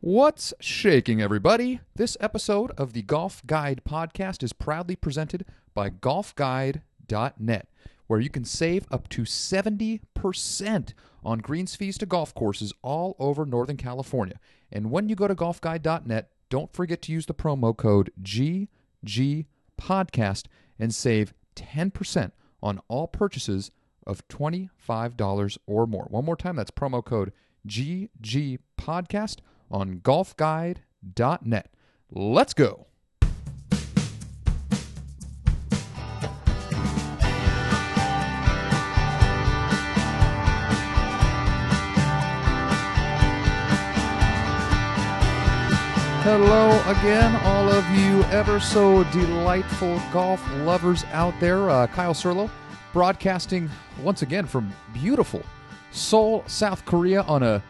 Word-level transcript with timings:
What's 0.00 0.54
shaking, 0.60 1.20
everybody? 1.20 1.80
This 1.96 2.16
episode 2.20 2.70
of 2.78 2.92
the 2.92 3.02
Golf 3.02 3.44
Guide 3.44 3.80
podcast 3.84 4.44
is 4.44 4.52
proudly 4.52 4.94
presented 4.94 5.44
by 5.74 5.90
golfguide.net, 5.90 7.68
where 8.06 8.20
you 8.20 8.30
can 8.30 8.44
save 8.44 8.86
up 8.92 9.08
to 9.08 9.22
70% 9.22 10.94
on 11.24 11.38
greens 11.40 11.74
fees 11.74 11.98
to 11.98 12.06
golf 12.06 12.32
courses 12.32 12.72
all 12.80 13.16
over 13.18 13.44
Northern 13.44 13.76
California. 13.76 14.38
And 14.70 14.92
when 14.92 15.08
you 15.08 15.16
go 15.16 15.26
to 15.26 15.34
golfguide.net, 15.34 16.30
don't 16.48 16.72
forget 16.72 17.02
to 17.02 17.10
use 17.10 17.26
the 17.26 17.34
promo 17.34 17.76
code 17.76 18.12
GGPodcast 18.22 20.44
and 20.78 20.94
save 20.94 21.34
10% 21.56 22.30
on 22.62 22.80
all 22.86 23.08
purchases 23.08 23.72
of 24.06 24.28
$25 24.28 25.58
or 25.66 25.88
more. 25.88 26.04
One 26.04 26.24
more 26.24 26.36
time, 26.36 26.54
that's 26.54 26.70
promo 26.70 27.04
code 27.04 27.32
GGPodcast 27.66 29.38
on 29.70 30.00
golfguide.net. 30.00 31.70
Let's 32.10 32.54
go. 32.54 32.86
Hello 46.30 46.78
again, 46.90 47.34
all 47.36 47.70
of 47.70 47.88
you 47.98 48.22
ever 48.24 48.60
so 48.60 49.02
delightful 49.04 49.98
golf 50.12 50.46
lovers 50.58 51.04
out 51.04 51.32
there. 51.40 51.70
Uh, 51.70 51.86
Kyle 51.86 52.12
Serlo 52.12 52.50
broadcasting 52.92 53.70
once 54.02 54.20
again 54.20 54.44
from 54.44 54.70
beautiful 54.92 55.42
Seoul, 55.90 56.44
South 56.46 56.84
Korea 56.84 57.22
on 57.22 57.42
a, 57.42 57.54
a 57.54 57.62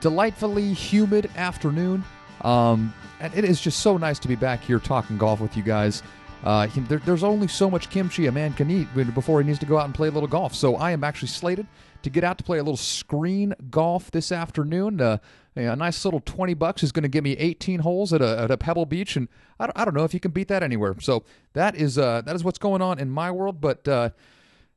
delightfully 0.00 0.72
humid 0.72 1.30
afternoon. 1.36 2.04
Um, 2.42 2.92
and 3.20 3.34
it 3.34 3.44
is 3.44 3.60
just 3.60 3.80
so 3.80 3.96
nice 3.96 4.18
to 4.20 4.28
be 4.28 4.36
back 4.36 4.62
here 4.62 4.78
talking 4.78 5.18
golf 5.18 5.40
with 5.40 5.56
you 5.56 5.62
guys. 5.62 6.02
Uh, 6.42 6.66
there, 6.88 6.98
there's 7.00 7.22
only 7.22 7.46
so 7.46 7.70
much 7.70 7.90
kimchi 7.90 8.26
a 8.26 8.32
man 8.32 8.54
can 8.54 8.70
eat 8.70 8.88
before 9.14 9.40
he 9.42 9.46
needs 9.46 9.58
to 9.58 9.66
go 9.66 9.78
out 9.78 9.84
and 9.84 9.94
play 9.94 10.08
a 10.08 10.10
little 10.10 10.28
golf. 10.28 10.54
So 10.54 10.76
I 10.76 10.92
am 10.92 11.04
actually 11.04 11.28
slated 11.28 11.66
to 12.02 12.10
get 12.10 12.24
out 12.24 12.38
to 12.38 12.44
play 12.44 12.58
a 12.58 12.62
little 12.62 12.78
screen 12.78 13.54
golf 13.70 14.10
this 14.10 14.32
afternoon. 14.32 15.00
Uh, 15.00 15.18
a 15.54 15.76
nice 15.76 16.02
little 16.04 16.20
20 16.20 16.54
bucks 16.54 16.82
is 16.82 16.92
going 16.92 17.02
to 17.02 17.08
give 17.08 17.24
me 17.24 17.32
18 17.32 17.80
holes 17.80 18.12
at 18.14 18.22
a, 18.22 18.40
at 18.40 18.50
a 18.50 18.56
Pebble 18.56 18.86
Beach, 18.86 19.16
and 19.16 19.28
I 19.58 19.66
don't, 19.66 19.78
I 19.78 19.84
don't 19.84 19.94
know 19.94 20.04
if 20.04 20.14
you 20.14 20.20
can 20.20 20.30
beat 20.30 20.48
that 20.48 20.62
anywhere. 20.62 20.96
So 21.00 21.24
that 21.52 21.76
is 21.76 21.98
uh, 21.98 22.22
that 22.22 22.34
is 22.34 22.42
what's 22.42 22.58
going 22.58 22.80
on 22.80 22.98
in 22.98 23.10
my 23.10 23.30
world. 23.30 23.60
But 23.60 23.86
uh, 23.86 24.10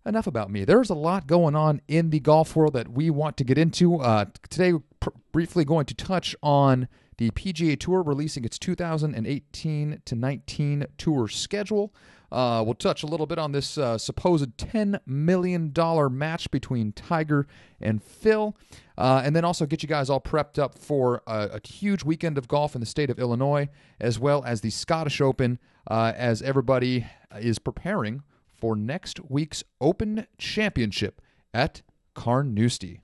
enough 0.06 0.28
about 0.28 0.50
me. 0.50 0.66
There's 0.66 0.90
a 0.90 0.96
lot 0.96 1.28
going 1.28 1.56
on 1.56 1.82
in 1.88 2.10
the 2.10 2.20
golf 2.20 2.56
world 2.56 2.74
that 2.74 2.90
we 2.90 3.10
want 3.10 3.38
to 3.38 3.44
get 3.44 3.58
into. 3.58 4.00
Uh, 4.00 4.26
today, 4.50 4.74
pr- 5.00 5.10
briefly 5.32 5.66
going 5.66 5.86
to 5.86 5.94
touch 5.94 6.36
on 6.44 6.88
the 7.18 7.32
PGA 7.32 7.80
Tour 7.80 8.02
releasing 8.02 8.44
its 8.44 8.58
2018 8.60 10.02
to 10.06 10.16
19 10.16 10.86
tour 10.98 11.28
schedule. 11.28 11.94
Uh, 12.32 12.64
we'll 12.66 12.74
touch 12.74 13.04
a 13.04 13.06
little 13.06 13.28
bit 13.28 13.38
on 13.38 13.52
this 13.52 13.78
uh, 13.78 13.96
supposed 13.96 14.58
$10 14.58 15.00
million 15.06 15.72
match 16.12 16.50
between 16.50 16.92
Tiger 16.92 17.46
and 17.80 18.02
Phil, 18.02 18.58
uh, 18.98 19.22
and 19.24 19.36
then 19.36 19.46
also 19.46 19.68
get 19.68 19.84
you 19.84 19.90
guys 19.90 20.10
all 20.10 20.20
prepped 20.20 20.58
up 20.58 20.80
for 20.80 21.22
a, 21.28 21.60
a, 21.64 21.68
huge 21.68 22.04
weekend 22.04 22.40
of 22.40 22.48
golf 22.48 22.74
in 22.74 22.80
the 22.80 22.88
state 22.88 23.12
of 23.12 23.20
Illinois, 23.20 23.70
as 24.00 24.18
well 24.18 24.44
as 24.46 24.62
the 24.62 24.72
Scottish 24.72 25.22
Open, 25.22 25.60
uh, 25.88 26.14
as 26.16 26.42
everybody 26.42 27.06
is 27.40 27.60
preparing 27.60 28.24
for 28.64 28.78
next 28.78 29.20
week's 29.30 29.62
Open 29.82 30.26
Championship 30.38 31.22
at 31.54 31.82
Carnoustie. 32.14 33.02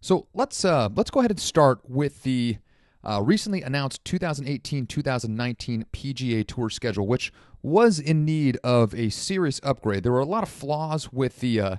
So 0.00 0.28
let's 0.32 0.64
uh, 0.64 0.88
let's 0.96 1.10
go 1.10 1.20
ahead 1.20 1.30
and 1.30 1.38
start 1.38 1.80
with 1.86 2.22
the 2.22 2.56
uh, 3.04 3.20
recently 3.22 3.60
announced 3.60 4.02
2018-2019 4.04 5.84
PGA 5.92 6.46
Tour 6.46 6.70
schedule, 6.70 7.06
which 7.06 7.34
was 7.60 7.98
in 7.98 8.24
need 8.24 8.56
of 8.64 8.94
a 8.94 9.10
serious 9.10 9.60
upgrade. 9.62 10.04
There 10.04 10.12
were 10.12 10.20
a 10.20 10.24
lot 10.24 10.42
of 10.42 10.48
flaws 10.48 11.12
with 11.12 11.40
the 11.40 11.60
uh, 11.60 11.76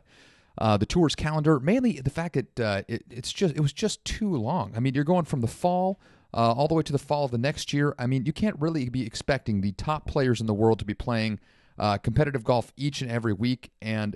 uh, 0.60 0.78
the 0.78 0.86
tour's 0.86 1.16
calendar, 1.16 1.60
mainly 1.60 2.00
the 2.00 2.12
fact 2.12 2.36
that 2.36 2.60
uh, 2.60 2.82
it, 2.88 3.06
it's 3.10 3.34
just 3.34 3.56
it 3.56 3.62
was 3.62 3.74
just 3.74 4.06
too 4.06 4.36
long. 4.36 4.72
I 4.76 4.80
mean, 4.80 4.94
you're 4.94 5.04
going 5.04 5.26
from 5.26 5.42
the 5.42 5.48
fall 5.48 6.00
uh, 6.32 6.52
all 6.52 6.68
the 6.68 6.76
way 6.76 6.84
to 6.84 6.94
the 6.94 7.00
fall 7.00 7.26
of 7.26 7.32
the 7.32 7.40
next 7.40 7.74
year. 7.74 7.96
I 7.98 8.06
mean, 8.06 8.28
you 8.28 8.34
can't 8.34 8.60
really 8.60 8.88
be 8.90 9.04
expecting 9.04 9.62
the 9.62 9.72
top 9.72 10.06
players 10.06 10.40
in 10.40 10.46
the 10.46 10.54
world 10.54 10.78
to 10.78 10.86
be 10.86 10.94
playing 10.94 11.40
uh, 11.78 11.98
competitive 11.98 12.44
golf 12.44 12.72
each 12.78 13.02
and 13.02 13.12
every 13.12 13.34
week. 13.34 13.72
And 13.82 14.16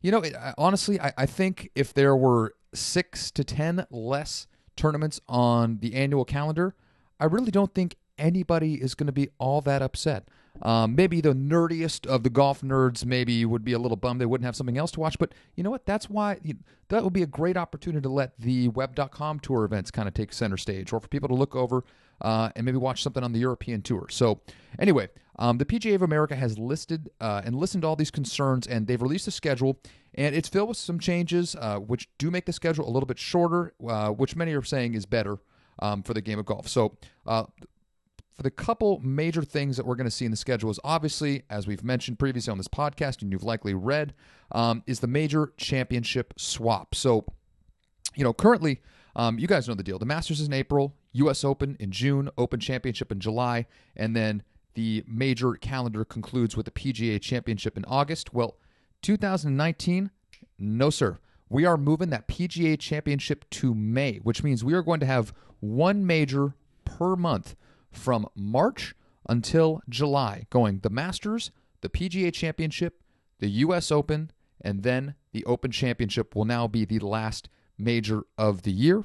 you 0.00 0.10
know, 0.10 0.18
it, 0.18 0.34
honestly, 0.58 1.00
I, 1.00 1.12
I 1.16 1.26
think 1.26 1.70
if 1.74 1.94
there 1.94 2.16
were 2.16 2.54
six 2.74 3.30
to 3.32 3.44
ten 3.44 3.86
less 3.90 4.46
tournaments 4.76 5.20
on 5.28 5.78
the 5.80 5.94
annual 5.94 6.24
calendar, 6.24 6.74
I 7.20 7.26
really 7.26 7.50
don't 7.50 7.74
think 7.74 7.96
anybody 8.18 8.74
is 8.74 8.94
going 8.94 9.06
to 9.06 9.12
be 9.12 9.28
all 9.38 9.60
that 9.62 9.82
upset. 9.82 10.28
Um, 10.60 10.94
maybe 10.94 11.20
the 11.20 11.34
nerdiest 11.34 12.06
of 12.06 12.22
the 12.22 12.30
golf 12.30 12.60
nerds 12.60 13.04
maybe 13.06 13.44
would 13.44 13.64
be 13.64 13.72
a 13.72 13.78
little 13.78 13.96
bummed 13.96 14.20
they 14.20 14.26
wouldn't 14.26 14.44
have 14.44 14.54
something 14.54 14.76
else 14.76 14.90
to 14.92 15.00
watch. 15.00 15.18
But 15.18 15.32
you 15.56 15.62
know 15.62 15.70
what? 15.70 15.86
That's 15.86 16.10
why 16.10 16.38
you, 16.42 16.56
that 16.88 17.02
would 17.02 17.12
be 17.12 17.22
a 17.22 17.26
great 17.26 17.56
opportunity 17.56 18.02
to 18.02 18.08
let 18.08 18.38
the 18.38 18.68
web.com 18.68 19.40
tour 19.40 19.64
events 19.64 19.90
kind 19.90 20.06
of 20.06 20.14
take 20.14 20.32
center 20.32 20.56
stage 20.56 20.92
or 20.92 21.00
for 21.00 21.08
people 21.08 21.28
to 21.28 21.34
look 21.34 21.56
over 21.56 21.84
uh, 22.22 22.50
and 22.56 22.64
maybe 22.64 22.78
watch 22.78 23.02
something 23.02 23.22
on 23.22 23.32
the 23.32 23.38
European 23.40 23.82
tour. 23.82 24.06
So, 24.10 24.40
anyway, 24.78 25.08
um, 25.38 25.58
the 25.58 25.64
PGA 25.64 25.94
of 25.94 26.02
America 26.02 26.36
has 26.36 26.58
listed 26.58 27.10
uh, 27.20 27.42
and 27.44 27.54
listened 27.54 27.82
to 27.82 27.88
all 27.88 27.96
these 27.96 28.10
concerns 28.10 28.66
and 28.66 28.86
they've 28.86 29.02
released 29.02 29.26
a 29.28 29.30
schedule. 29.30 29.78
And 30.14 30.34
it's 30.34 30.48
filled 30.48 30.68
with 30.68 30.78
some 30.78 30.98
changes, 30.98 31.56
uh, 31.58 31.78
which 31.78 32.08
do 32.18 32.30
make 32.30 32.46
the 32.46 32.52
schedule 32.52 32.86
a 32.86 32.90
little 32.90 33.06
bit 33.06 33.18
shorter, 33.18 33.72
uh, 33.86 34.10
which 34.10 34.36
many 34.36 34.52
are 34.52 34.62
saying 34.62 34.94
is 34.94 35.06
better 35.06 35.38
um, 35.78 36.02
for 36.02 36.14
the 36.14 36.20
game 36.20 36.38
of 36.38 36.46
golf. 36.46 36.68
So, 36.68 36.96
uh, 37.26 37.44
for 38.34 38.42
the 38.42 38.50
couple 38.50 38.98
major 39.00 39.42
things 39.42 39.76
that 39.76 39.84
we're 39.84 39.94
going 39.94 40.06
to 40.06 40.10
see 40.10 40.24
in 40.24 40.30
the 40.30 40.36
schedule 40.36 40.70
is 40.70 40.80
obviously, 40.84 41.42
as 41.50 41.66
we've 41.66 41.84
mentioned 41.84 42.18
previously 42.18 42.50
on 42.50 42.56
this 42.56 42.68
podcast, 42.68 43.20
and 43.20 43.30
you've 43.30 43.42
likely 43.42 43.74
read, 43.74 44.14
um, 44.52 44.82
is 44.86 45.00
the 45.00 45.06
major 45.06 45.52
championship 45.58 46.32
swap. 46.38 46.94
So, 46.94 47.26
you 48.14 48.24
know, 48.24 48.32
currently, 48.32 48.80
um, 49.14 49.38
you 49.38 49.46
guys 49.46 49.68
know 49.68 49.74
the 49.74 49.82
deal. 49.82 49.98
The 49.98 50.06
Masters 50.06 50.40
is 50.40 50.46
in 50.46 50.52
April, 50.52 50.94
U.S. 51.12 51.44
Open 51.44 51.76
in 51.78 51.90
June, 51.90 52.30
Open 52.38 52.60
Championship 52.60 53.12
in 53.12 53.20
July, 53.20 53.66
and 53.96 54.16
then 54.16 54.42
the 54.74 55.04
major 55.06 55.52
calendar 55.54 56.04
concludes 56.04 56.56
with 56.56 56.66
the 56.66 56.72
PGA 56.72 57.20
Championship 57.20 57.76
in 57.76 57.84
August. 57.84 58.32
Well, 58.32 58.56
2019, 59.02 60.10
no, 60.58 60.90
sir. 60.90 61.18
We 61.48 61.66
are 61.66 61.76
moving 61.76 62.08
that 62.10 62.28
PGA 62.28 62.78
Championship 62.78 63.48
to 63.50 63.74
May, 63.74 64.18
which 64.18 64.42
means 64.42 64.64
we 64.64 64.72
are 64.72 64.82
going 64.82 65.00
to 65.00 65.06
have 65.06 65.34
one 65.60 66.06
major 66.06 66.54
per 66.84 67.14
month 67.14 67.54
from 67.90 68.26
March 68.34 68.94
until 69.28 69.82
July, 69.88 70.46
going 70.48 70.78
the 70.78 70.90
Masters, 70.90 71.50
the 71.82 71.90
PGA 71.90 72.32
Championship, 72.32 73.02
the 73.38 73.48
US 73.48 73.92
Open, 73.92 74.30
and 74.60 74.82
then 74.82 75.14
the 75.32 75.44
Open 75.44 75.70
Championship 75.70 76.34
will 76.34 76.44
now 76.44 76.66
be 76.66 76.84
the 76.84 77.00
last 77.00 77.48
major 77.78 78.22
of 78.38 78.62
the 78.62 78.72
year. 78.72 79.04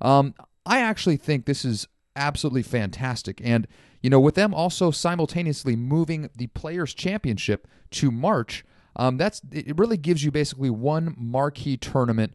Um, 0.00 0.34
I 0.66 0.80
actually 0.80 1.16
think 1.16 1.46
this 1.46 1.64
is 1.64 1.88
absolutely 2.14 2.62
fantastic. 2.62 3.40
And, 3.42 3.66
you 4.02 4.10
know, 4.10 4.20
with 4.20 4.34
them 4.34 4.52
also 4.52 4.90
simultaneously 4.90 5.76
moving 5.76 6.28
the 6.36 6.48
Players' 6.48 6.94
Championship 6.94 7.66
to 7.92 8.10
March, 8.10 8.64
um, 8.96 9.16
that's 9.16 9.40
it 9.52 9.78
really 9.78 9.96
gives 9.96 10.24
you 10.24 10.30
basically 10.30 10.70
one 10.70 11.14
marquee 11.16 11.76
tournament 11.76 12.34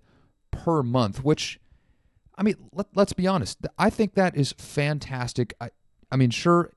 per 0.52 0.82
month, 0.82 1.24
which, 1.24 1.60
I 2.38 2.44
mean, 2.44 2.56
let, 2.72 2.88
us 2.96 3.14
be 3.14 3.28
honest. 3.28 3.60
I 3.78 3.90
think 3.90 4.14
that 4.14 4.36
is 4.36 4.54
fantastic. 4.54 5.54
I, 5.60 5.70
I 6.12 6.16
mean, 6.16 6.30
sure, 6.30 6.72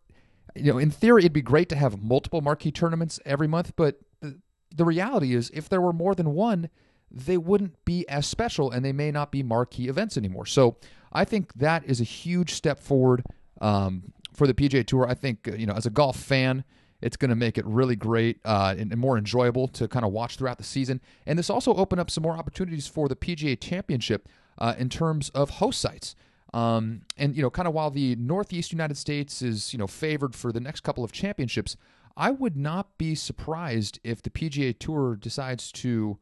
you 0.54 0.72
know, 0.72 0.78
in 0.78 0.90
theory, 0.90 1.22
it'd 1.22 1.32
be 1.32 1.42
great 1.42 1.68
to 1.68 1.76
have 1.76 2.02
multiple 2.02 2.40
marquee 2.40 2.72
tournaments 2.72 3.20
every 3.24 3.46
month, 3.46 3.74
but 3.76 4.00
the, 4.20 4.40
the 4.74 4.84
reality 4.84 5.34
is, 5.34 5.50
if 5.54 5.68
there 5.68 5.80
were 5.80 5.92
more 5.92 6.14
than 6.14 6.34
one, 6.34 6.68
they 7.10 7.36
wouldn't 7.36 7.84
be 7.84 8.08
as 8.08 8.26
special 8.26 8.70
and 8.70 8.84
they 8.84 8.92
may 8.92 9.10
not 9.10 9.30
be 9.30 9.42
marquee 9.42 9.88
events 9.88 10.16
anymore. 10.16 10.46
So 10.46 10.76
I 11.12 11.24
think 11.24 11.54
that 11.54 11.84
is 11.84 12.00
a 12.00 12.04
huge 12.04 12.52
step 12.52 12.80
forward 12.80 13.24
um, 13.60 14.12
for 14.32 14.46
the 14.46 14.54
PGA 14.54 14.86
Tour. 14.86 15.06
I 15.08 15.14
think, 15.14 15.48
uh, 15.48 15.54
you 15.54 15.66
know, 15.66 15.74
as 15.74 15.86
a 15.86 15.90
golf 15.90 16.16
fan, 16.16 16.64
it's 17.00 17.16
going 17.16 17.28
to 17.28 17.36
make 17.36 17.58
it 17.58 17.66
really 17.66 17.96
great 17.96 18.40
uh, 18.44 18.74
and, 18.76 18.90
and, 18.90 19.00
more 19.00 19.18
enjoyable 19.18 19.68
to 19.68 19.86
kind 19.86 20.04
of 20.04 20.12
watch 20.12 20.36
throughout 20.36 20.58
the 20.58 20.64
season. 20.64 21.00
And 21.26 21.38
this 21.38 21.50
also 21.50 21.74
opened 21.74 22.00
up 22.00 22.10
some 22.10 22.22
more 22.22 22.36
opportunities 22.36 22.86
for 22.86 23.06
the 23.08 23.16
PGA 23.16 23.60
Championship 23.60 24.28
uh, 24.58 24.74
in 24.78 24.88
terms 24.88 25.28
of 25.30 25.50
host 25.50 25.80
sites. 25.80 26.16
Um, 26.54 27.02
and 27.18 27.36
you 27.36 27.42
know, 27.42 27.50
kind 27.50 27.68
of 27.68 27.74
while 27.74 27.90
the 27.90 28.16
Northeast 28.16 28.72
United 28.72 28.96
States 28.96 29.42
is 29.42 29.74
you 29.74 29.78
know 29.78 29.86
favored 29.86 30.34
for 30.34 30.52
the 30.52 30.60
next 30.60 30.80
couple 30.80 31.04
of 31.04 31.12
championships, 31.12 31.76
I 32.16 32.30
would 32.30 32.56
not 32.56 32.96
be 32.96 33.14
surprised 33.14 34.00
if 34.02 34.22
the 34.22 34.30
PGA 34.30 34.76
Tour 34.78 35.16
decides 35.16 35.70
to, 35.72 36.18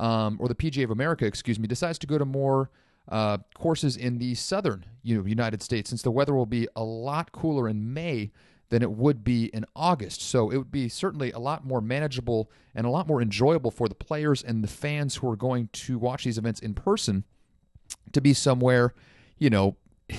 um, 0.00 0.36
or 0.40 0.48
the 0.48 0.54
PGA 0.54 0.84
of 0.84 0.90
America, 0.90 1.26
excuse 1.26 1.58
me, 1.58 1.66
decides 1.66 1.98
to 2.00 2.06
go 2.06 2.18
to 2.18 2.24
more 2.24 2.70
uh, 3.08 3.38
courses 3.54 3.96
in 3.96 4.18
the 4.18 4.34
southern 4.34 4.84
you 5.02 5.16
know, 5.16 5.26
United 5.26 5.62
States, 5.62 5.90
since 5.90 6.02
the 6.02 6.10
weather 6.10 6.34
will 6.34 6.46
be 6.46 6.66
a 6.74 6.82
lot 6.82 7.32
cooler 7.32 7.68
in 7.68 7.94
May 7.94 8.32
than 8.68 8.82
it 8.82 8.90
would 8.90 9.22
be 9.22 9.44
in 9.46 9.64
August. 9.76 10.20
So 10.20 10.50
it 10.50 10.56
would 10.56 10.72
be 10.72 10.88
certainly 10.88 11.30
a 11.30 11.38
lot 11.38 11.64
more 11.64 11.80
manageable 11.80 12.50
and 12.74 12.84
a 12.84 12.90
lot 12.90 13.06
more 13.06 13.22
enjoyable 13.22 13.70
for 13.70 13.88
the 13.88 13.94
players 13.94 14.42
and 14.42 14.64
the 14.64 14.68
fans 14.68 15.16
who 15.16 15.30
are 15.30 15.36
going 15.36 15.68
to 15.72 15.98
watch 15.98 16.24
these 16.24 16.36
events 16.36 16.58
in 16.58 16.74
person 16.74 17.22
to 18.12 18.20
be 18.20 18.34
somewhere 18.34 18.92
you 19.38 19.50
know, 19.50 19.76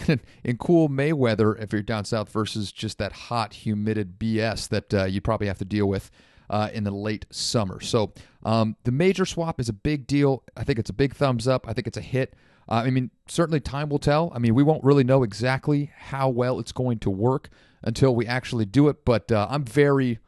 in, 0.07 0.21
in 0.43 0.57
cool 0.57 0.89
May 0.89 1.13
weather 1.13 1.55
if 1.55 1.71
you're 1.71 1.81
down 1.81 2.05
south 2.05 2.29
versus 2.29 2.71
just 2.71 2.97
that 2.97 3.11
hot, 3.11 3.53
humid 3.53 4.19
BS 4.19 4.69
that 4.69 4.93
uh, 4.93 5.05
you 5.05 5.21
probably 5.21 5.47
have 5.47 5.59
to 5.59 5.65
deal 5.65 5.87
with 5.87 6.11
uh, 6.49 6.69
in 6.73 6.83
the 6.83 6.91
late 6.91 7.25
summer. 7.29 7.79
So 7.79 8.13
um, 8.43 8.75
the 8.83 8.91
major 8.91 9.25
swap 9.25 9.59
is 9.59 9.69
a 9.69 9.73
big 9.73 10.07
deal. 10.07 10.43
I 10.55 10.63
think 10.63 10.79
it's 10.79 10.89
a 10.89 10.93
big 10.93 11.15
thumbs 11.15 11.47
up. 11.47 11.67
I 11.67 11.73
think 11.73 11.87
it's 11.87 11.97
a 11.97 12.01
hit. 12.01 12.33
Uh, 12.69 12.83
I 12.85 12.89
mean, 12.89 13.11
certainly 13.27 13.59
time 13.59 13.89
will 13.89 13.99
tell. 13.99 14.31
I 14.35 14.39
mean, 14.39 14.53
we 14.53 14.63
won't 14.63 14.83
really 14.83 15.03
know 15.03 15.23
exactly 15.23 15.91
how 15.97 16.29
well 16.29 16.59
it's 16.59 16.71
going 16.71 16.99
to 16.99 17.09
work 17.09 17.49
until 17.83 18.15
we 18.15 18.25
actually 18.25 18.65
do 18.65 18.89
it, 18.89 19.05
but 19.05 19.31
uh, 19.31 19.47
I'm 19.49 19.63
very, 19.63 20.19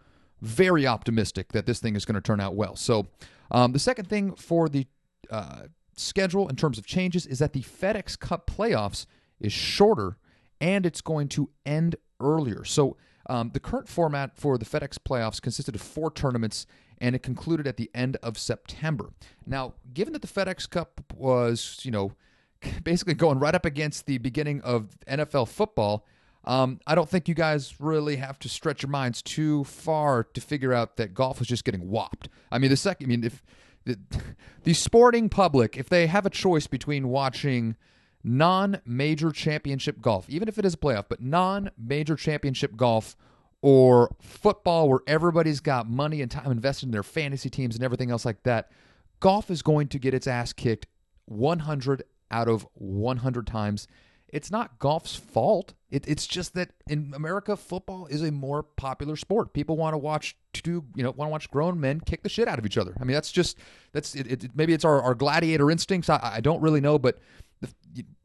very 0.42 0.88
optimistic 0.88 1.52
that 1.52 1.66
this 1.66 1.80
thing 1.80 1.96
is 1.96 2.06
going 2.06 2.16
to 2.16 2.22
turn 2.22 2.40
out 2.40 2.56
well. 2.56 2.76
So 2.76 3.08
um, 3.52 3.74
the 3.74 3.80
second 3.80 4.08
thing 4.08 4.36
for 4.36 4.70
the 4.70 4.88
uh, 5.30 5.64
schedule 5.96 6.48
in 6.48 6.56
terms 6.56 6.78
of 6.78 6.86
changes 6.86 7.26
is 7.26 7.40
that 7.40 7.54
the 7.54 7.62
FedEx 7.62 8.18
Cup 8.18 8.48
playoffs 8.48 9.06
is 9.40 9.52
shorter 9.52 10.18
and 10.62 10.86
it's 10.86 11.02
going 11.02 11.28
to 11.30 11.50
end 11.66 11.96
earlier. 12.22 12.64
So 12.64 12.98
um, 13.30 13.52
the 13.54 13.60
current 13.60 13.88
format 13.88 14.36
for 14.36 14.58
the 14.58 14.66
FedEx 14.66 14.98
playoffs 14.98 15.42
consisted 15.42 15.76
of 15.76 15.82
four 15.82 16.12
tournaments 16.12 16.66
and 17.00 17.16
it 17.16 17.24
concluded 17.24 17.68
at 17.68 17.78
the 17.78 17.90
end 17.94 18.18
of 18.22 18.38
September. 18.38 19.12
Now, 19.46 19.76
given 19.94 20.14
that 20.14 20.22
the 20.22 20.28
FedEx 20.28 20.70
Cup 20.70 21.02
was, 21.16 21.80
you 21.84 21.92
know, 21.92 22.12
basically 22.84 23.14
going 23.14 23.40
right 23.40 23.56
up 23.56 23.66
against 23.66 24.06
the 24.06 24.18
beginning 24.18 24.62
of 24.62 24.90
NFL 25.08 25.48
football, 25.48 26.06
um, 26.46 26.80
I 26.88 26.96
don't 26.96 27.08
think 27.08 27.28
you 27.28 27.36
guys 27.36 27.76
really 27.80 28.16
have 28.16 28.40
to 28.40 28.50
stretch 28.50 28.82
your 28.82 28.90
minds 28.90 29.22
too 29.22 29.64
far 29.66 30.24
to 30.24 30.42
figure 30.42 30.74
out 30.74 30.98
that 30.98 31.14
golf 31.14 31.40
was 31.40 31.48
just 31.48 31.64
getting 31.64 31.90
whopped. 31.90 32.30
I 32.52 32.58
mean, 32.58 32.72
the 32.72 32.78
second, 32.78 33.06
I 33.06 33.10
mean, 33.10 33.24
if 33.24 33.44
the, 33.86 34.00
the 34.64 34.74
sporting 34.74 35.30
public, 35.30 35.78
if 35.78 35.88
they 35.88 36.08
have 36.08 36.26
a 36.26 36.30
choice 36.30 36.68
between 36.68 37.10
watching 37.10 37.76
non 38.24 38.82
major 38.86 39.32
championship 39.32 40.02
golf, 40.02 40.30
even 40.30 40.48
if 40.48 40.58
it 40.58 40.66
is 40.66 40.74
a 40.74 40.78
playoff, 40.78 41.06
but 41.10 41.22
non 41.22 41.72
major 41.78 42.16
championship 42.16 42.76
golf 42.76 43.16
or 43.62 44.16
football 44.22 44.90
where 44.90 45.00
everybody's 45.08 45.60
got 45.60 45.90
money 45.90 46.22
and 46.22 46.32
time 46.32 46.52
invested 46.52 46.88
in 46.88 46.92
their 46.92 47.04
fantasy 47.04 47.50
teams 47.50 47.76
and 47.76 47.84
everything 47.84 48.12
else 48.12 48.26
like 48.26 48.44
that, 48.44 48.72
golf 49.20 49.52
is 49.52 49.62
going 49.62 49.88
to 49.88 50.00
get 50.00 50.14
its 50.14 50.28
ass 50.28 50.54
kicked 50.54 50.88
100 51.26 52.04
out 52.32 52.48
of 52.48 52.68
100 52.76 53.48
times. 53.48 53.88
It's 54.32 54.52
not 54.52 54.78
golf's 54.78 55.16
fault. 55.16 55.74
It, 55.90 56.08
it's 56.08 56.28
just 56.28 56.54
that 56.54 56.70
in 56.88 57.14
America, 57.16 57.58
football 57.58 58.06
is 58.06 58.22
a 58.22 58.32
more 58.32 58.62
popular 58.62 59.16
sport. 59.16 59.54
People 59.54 59.76
want 59.76 59.96
to 59.96 59.98
watch 59.98 60.38
two, 60.54 60.86
you 60.96 61.04
know, 61.04 61.10
want 61.12 61.30
to 61.30 61.32
watch 61.32 61.50
grown 61.50 61.80
men 61.80 62.00
kick 62.00 62.22
the 62.22 62.30
shit 62.30 62.48
out 62.48 62.60
of 62.60 62.66
each 62.66 62.78
other. 62.78 62.96
I 63.02 63.06
mean, 63.06 63.16
that's 63.16 63.32
just 63.32 63.58
that's 63.92 64.14
it. 64.14 64.28
it 64.28 64.52
maybe 64.56 64.74
it's 64.74 64.86
our, 64.86 65.02
our 65.02 65.16
gladiator 65.16 65.72
instincts. 65.72 66.10
I, 66.10 66.20
I 66.36 66.42
don't 66.42 66.62
really 66.62 66.80
know, 66.80 67.00
but 67.00 67.20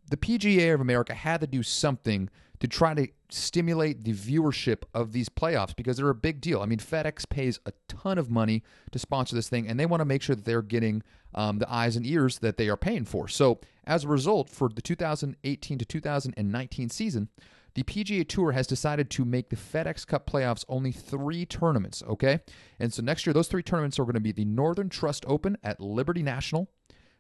the, 0.09 0.17
PGA 0.17 0.75
of 0.75 0.81
America 0.81 1.15
had 1.15 1.41
to 1.41 1.47
do 1.47 1.63
something 1.63 2.29
to 2.61 2.69
try 2.69 2.95
to 2.95 3.09
stimulate 3.31 4.05
the 4.05 4.13
viewership 4.13 4.85
of 4.95 5.13
these 5.13 5.29
playoffs 5.29 5.75
because 5.75 5.97
they're 5.97 6.09
a 6.09 6.15
big 6.15 6.41
deal. 6.41 6.63
I 6.63 6.67
mean, 6.67 6.79
FedEx 6.79 7.29
pays 7.29 7.59
a 7.67 7.73
ton 7.89 8.17
of 8.17 8.31
money 8.31 8.63
to 8.93 8.99
sponsor 8.99 9.35
this 9.35 9.49
thing, 9.49 9.69
and 9.69 9.79
they 9.79 9.87
want 9.87 10.01
to 10.01 10.07
make 10.07 10.23
sure 10.23 10.37
that 10.37 10.45
they're 10.45 10.63
getting 10.63 11.03
um, 11.35 11.59
the 11.59 11.71
eyes 11.71 11.97
and 11.97 12.07
ears 12.07 12.39
that 12.39 12.57
they 12.57 12.69
are 12.69 12.77
paying 12.77 13.05
for. 13.05 13.29
So, 13.29 13.61
as 13.87 14.05
a 14.05 14.09
result, 14.09 14.49
for 14.49 14.69
the 14.69 14.81
2018 14.81 15.79
to 15.79 15.85
2019 15.85 16.89
season, 16.89 17.29
the 17.75 17.83
PGA 17.83 18.27
Tour 18.27 18.53
has 18.53 18.67
decided 18.67 19.11
to 19.11 19.25
make 19.25 19.51
the 19.51 19.57
FedEx 19.57 20.07
Cup 20.07 20.31
playoffs 20.31 20.65
only 20.69 20.93
three 20.93 21.45
tournaments, 21.45 22.03
okay? 22.09 22.41
And 22.79 22.93
so 22.93 23.03
next 23.03 23.27
year, 23.27 23.35
those 23.35 23.49
three 23.49 23.65
tournaments 23.65 23.99
are 23.99 24.05
going 24.05 24.15
to 24.15 24.21
be 24.21 24.33
the 24.33 24.45
Northern 24.45 24.89
Trust 24.89 25.25
Open 25.27 25.59
at 25.63 25.81
Liberty 25.81 26.23
National, 26.23 26.69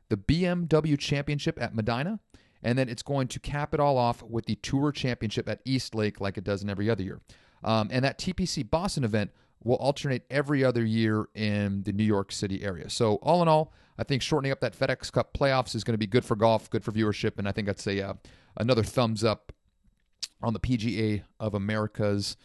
the 0.09 0.17
BMW 0.17 0.99
Championship 0.99 1.61
at 1.61 1.75
Medinah, 1.75 2.21
and 2.65 2.79
then 2.79 2.89
it's 2.89 3.03
going 3.03 3.29
to 3.29 3.39
cap 3.39 3.75
it 3.75 3.79
all 3.79 3.99
off 3.99 4.23
with 4.23 4.47
the 4.47 4.57
Tour 4.57 4.91
Championship 4.91 5.49
at 5.49 5.61
East 5.65 5.95
Lake, 5.95 6.21
like 6.21 6.39
it 6.39 6.45
does 6.45 6.63
in 6.63 6.71
every 6.71 6.89
other 6.89 7.03
year. 7.03 7.21
Um, 7.63 7.89
and 7.93 8.05
that 8.05 8.19
TPC 8.19 8.69
Boston 8.69 9.05
event 9.05 9.31
will 9.63 9.77
alternate 9.77 10.23
every 10.31 10.65
other 10.65 10.85
year 10.85 11.27
in 11.35 11.83
the 11.83 11.93
New 11.93 12.05
York 12.05 12.33
City 12.33 12.65
area. 12.65 12.89
So, 12.91 13.17
all 13.17 13.43
in 13.43 13.49
all, 13.49 13.73
I 13.99 14.05
think 14.05 14.23
shortening 14.23 14.51
up 14.51 14.61
that 14.61 14.77
FedEx 14.77 15.13
Cup 15.13 15.35
playoffs 15.35 15.75
is 15.75 15.85
going 15.85 15.95
to 15.95 15.99
be 15.99 16.07
good 16.07 16.25
for 16.25 16.37
golf, 16.37 16.69
good 16.71 16.83
for 16.83 16.91
viewership, 16.93 17.39
and 17.39 17.47
I 17.47 17.53
think 17.53 17.67
that's 17.67 17.87
a 17.87 18.09
uh, 18.09 18.15
another 18.57 18.83
thumbs 18.83 19.23
up 19.23 19.53
on 20.43 20.53
the 20.53 20.61
PGA 20.61 21.23
of 21.39 21.55
America's 21.55 22.37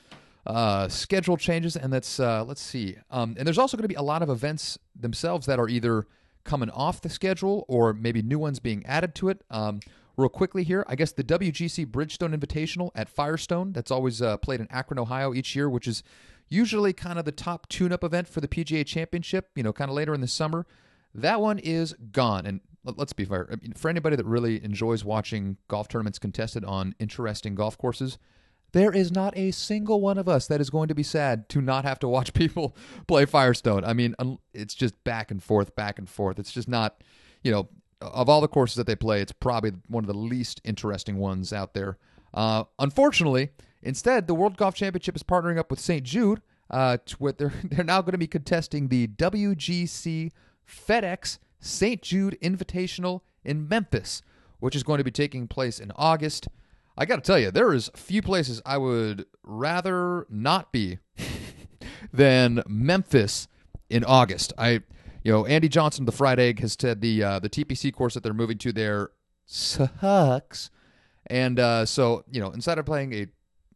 uh, 0.46 0.88
schedule 0.88 1.38
changes. 1.38 1.76
And 1.76 1.92
that's 1.92 2.20
uh, 2.20 2.44
let's 2.44 2.62
see, 2.62 2.98
um, 3.10 3.36
and 3.38 3.48
there's 3.48 3.58
also 3.58 3.78
going 3.78 3.84
to 3.84 3.90
be 3.90 3.96
a 3.96 4.02
lot 4.02 4.22
of 4.22 4.30
events 4.30 4.78
themselves 4.96 5.46
that 5.48 5.60
are 5.60 5.68
either 5.68 6.08
coming 6.44 6.70
off 6.70 7.02
the 7.02 7.10
schedule 7.10 7.66
or 7.68 7.94
maybe 7.94 8.22
new 8.22 8.40
ones 8.40 8.60
being 8.60 8.86
added 8.86 9.14
to 9.16 9.30
it. 9.30 9.44
Um, 9.50 9.82
Real 10.20 10.28
quickly 10.28 10.66
here, 10.66 10.84
I 10.86 10.96
guess 10.96 11.14
the 11.14 11.24
WGC 11.24 11.86
Bridgestone 11.86 12.38
Invitational 12.38 12.92
at 12.94 13.08
Firestone, 13.08 13.72
that's 13.72 13.90
always 13.90 14.22
uh, 14.22 14.36
played 14.36 14.60
in 14.60 14.68
Akron, 14.70 15.00
Ohio 15.00 15.34
each 15.34 15.56
year, 15.56 15.70
which 15.70 15.88
is 15.88 16.04
usually 16.50 16.92
kind 16.92 17.18
of 17.18 17.24
the 17.24 17.32
top 17.32 17.70
tune 17.70 17.94
up 17.94 18.04
event 18.04 18.28
for 18.28 18.42
the 18.42 18.48
PGA 18.50 18.86
Championship, 18.86 19.50
you 19.56 19.64
know, 19.64 19.72
kind 19.72 19.90
of 19.90 19.96
later 19.96 20.14
in 20.14 20.20
the 20.20 20.28
summer. 20.28 20.68
That 21.16 21.40
one 21.40 21.58
is 21.58 21.96
gone. 22.12 22.46
And 22.46 22.60
let's 22.84 23.14
be 23.14 23.24
fair, 23.24 23.48
I 23.50 23.56
mean, 23.62 23.72
for 23.72 23.88
anybody 23.88 24.18
that 24.18 24.26
really 24.26 24.62
enjoys 24.62 25.06
watching 25.06 25.56
golf 25.70 25.88
tournaments 25.88 26.20
contested 26.20 26.66
on 26.66 26.96
interesting 27.00 27.56
golf 27.56 27.78
courses, 27.78 28.18
there 28.74 28.92
is 28.92 29.14
not 29.14 29.38
a 29.38 29.52
single 29.52 30.02
one 30.02 30.18
of 30.18 30.28
us 30.28 30.48
that 30.48 30.60
is 30.60 30.70
going 30.70 30.90
to 30.90 30.96
be 30.96 31.02
sad 31.02 31.48
to 31.48 31.62
not 31.62 31.86
have 31.86 32.00
to 32.00 32.10
watch 32.10 32.34
people 32.34 32.76
play 33.08 33.24
Firestone. 33.24 33.86
I 33.86 33.94
mean, 33.94 34.16
it's 34.54 34.76
just 34.76 35.02
back 35.06 35.32
and 35.32 35.42
forth, 35.42 35.78
back 35.78 35.98
and 35.98 36.10
forth. 36.10 36.40
It's 36.40 36.52
just 36.52 36.68
not, 36.68 37.02
you 37.42 37.54
know, 37.54 37.70
of 38.02 38.30
all 38.30 38.42
the 38.42 38.48
courses 38.48 38.76
that 38.76 38.88
they 38.88 38.96
play, 38.96 39.22
it's 39.22 39.32
probably 39.32 39.74
one 39.88 40.04
of 40.04 40.08
the 40.08 40.14
least 40.14 40.62
interesting 40.64 41.18
ones 41.18 41.52
out 41.52 41.74
there. 41.74 41.98
Uh, 42.34 42.64
unfortunately, 42.78 43.50
instead, 43.82 44.28
the 44.28 44.36
World 44.36 44.58
Golf 44.58 44.76
Championship 44.76 45.16
is 45.16 45.24
partnering 45.24 45.58
up 45.58 45.70
with 45.70 45.80
St. 45.80 46.04
Jude. 46.04 46.42
Uh, 46.70 46.98
they're 47.20 47.54
they're 47.64 47.84
now 47.84 48.02
going 48.02 48.14
to 48.14 48.18
be 48.18 48.28
contesting 48.28 48.88
the 48.88 49.08
WGC 49.08 50.32
FedEx 50.68 51.40
St. 51.60 52.02
Jude 52.02 52.38
Invitational 52.42 53.22
in 53.44 53.68
Memphis, 53.68 54.22
which 54.60 54.76
is 54.76 54.84
going 54.84 55.00
to 55.00 55.04
be 55.04 55.12
taking 55.12 55.48
place 55.48 55.80
in 55.80 55.92
August. 55.96 56.48
I 56.98 57.06
got 57.06 57.16
to 57.16 57.22
tell 57.22 57.40
you, 57.40 57.50
there 57.50 57.74
is 57.74 57.90
few 57.96 58.22
places 58.22 58.62
I 58.66 58.78
would 58.78 59.26
rather 59.44 60.28
not 60.30 60.72
be 60.72 61.00
than 62.14 62.62
Memphis 62.68 63.48
in 63.90 64.04
August. 64.04 64.54
I 64.58 64.82
you 65.24 65.32
know, 65.32 65.46
Andy 65.46 65.70
Johnson, 65.70 66.06
the 66.06 66.12
fried 66.12 66.40
egg, 66.40 66.60
has 66.60 66.78
said 66.80 67.02
the 67.02 67.24
uh, 67.24 67.40
the 67.40 67.50
TPC 67.50 67.94
course 67.94 68.14
that 68.14 68.24
they're 68.24 68.34
moving 68.34 68.58
to 68.60 68.72
there 68.72 69.12
sucks, 69.46 70.70
and 71.28 71.60
uh, 71.60 71.86
so 71.86 72.24
you 72.32 72.40
know, 72.40 72.52
instead 72.52 72.78
of 72.78 72.86
playing 72.86 73.14
a 73.14 73.28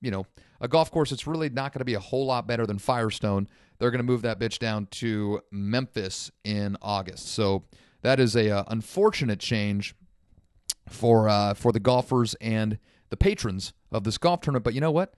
you 0.01 0.11
know 0.11 0.25
a 0.61 0.67
golf 0.67 0.91
course, 0.91 1.11
it's 1.11 1.27
really 1.27 1.49
not 1.49 1.73
going 1.73 1.79
to 1.79 1.85
be 1.85 1.95
a 1.95 1.99
whole 1.99 2.25
lot 2.25 2.47
better 2.47 2.65
than 2.65 2.79
Firestone. 2.79 3.47
They're 3.77 3.91
going 3.91 3.99
to 3.99 4.05
move 4.05 4.21
that 4.21 4.39
bitch 4.39 4.59
down 4.59 4.87
to 4.91 5.41
Memphis 5.51 6.31
in 6.43 6.77
August. 6.81 7.27
So 7.27 7.65
that 8.01 8.19
is 8.19 8.35
a 8.35 8.49
uh, 8.49 8.63
unfortunate 8.67 9.39
change 9.39 9.95
for 10.87 11.27
uh, 11.27 11.53
for 11.53 11.71
the 11.71 11.79
golfers 11.79 12.35
and 12.35 12.77
the 13.09 13.17
patrons 13.17 13.73
of 13.91 14.05
this 14.05 14.17
golf 14.17 14.41
tournament. 14.41 14.63
But 14.63 14.73
you 14.73 14.81
know 14.81 14.91
what? 14.91 15.13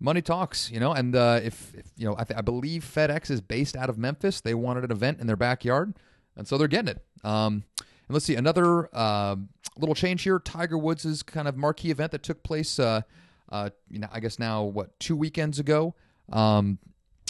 Money 0.00 0.22
talks, 0.22 0.70
you 0.70 0.80
know. 0.80 0.92
And 0.92 1.14
uh, 1.14 1.40
if, 1.42 1.74
if, 1.74 1.86
you 1.96 2.06
know, 2.06 2.14
I, 2.18 2.24
th- 2.24 2.38
I, 2.38 2.42
believe 2.42 2.84
FedEx 2.84 3.30
is 3.30 3.40
based 3.40 3.76
out 3.76 3.90
of 3.90 3.98
Memphis. 3.98 4.40
They 4.40 4.54
wanted 4.54 4.84
an 4.84 4.90
event 4.90 5.20
in 5.20 5.26
their 5.26 5.36
backyard, 5.36 5.94
and 6.36 6.46
so 6.46 6.58
they're 6.58 6.68
getting 6.68 6.88
it. 6.88 7.04
Um, 7.24 7.64
and 7.78 8.14
let's 8.14 8.24
see 8.24 8.36
another 8.36 8.88
uh, 8.94 9.36
little 9.76 9.94
change 9.94 10.22
here. 10.22 10.38
Tiger 10.38 10.78
Woods' 10.78 11.22
kind 11.22 11.48
of 11.48 11.56
marquee 11.56 11.90
event 11.90 12.12
that 12.12 12.22
took 12.22 12.42
place, 12.42 12.78
uh, 12.78 13.02
uh, 13.50 13.70
you 13.90 13.98
know, 13.98 14.08
I 14.12 14.20
guess 14.20 14.38
now 14.38 14.64
what 14.64 14.98
two 15.00 15.16
weekends 15.16 15.58
ago. 15.58 15.94
Um, 16.32 16.78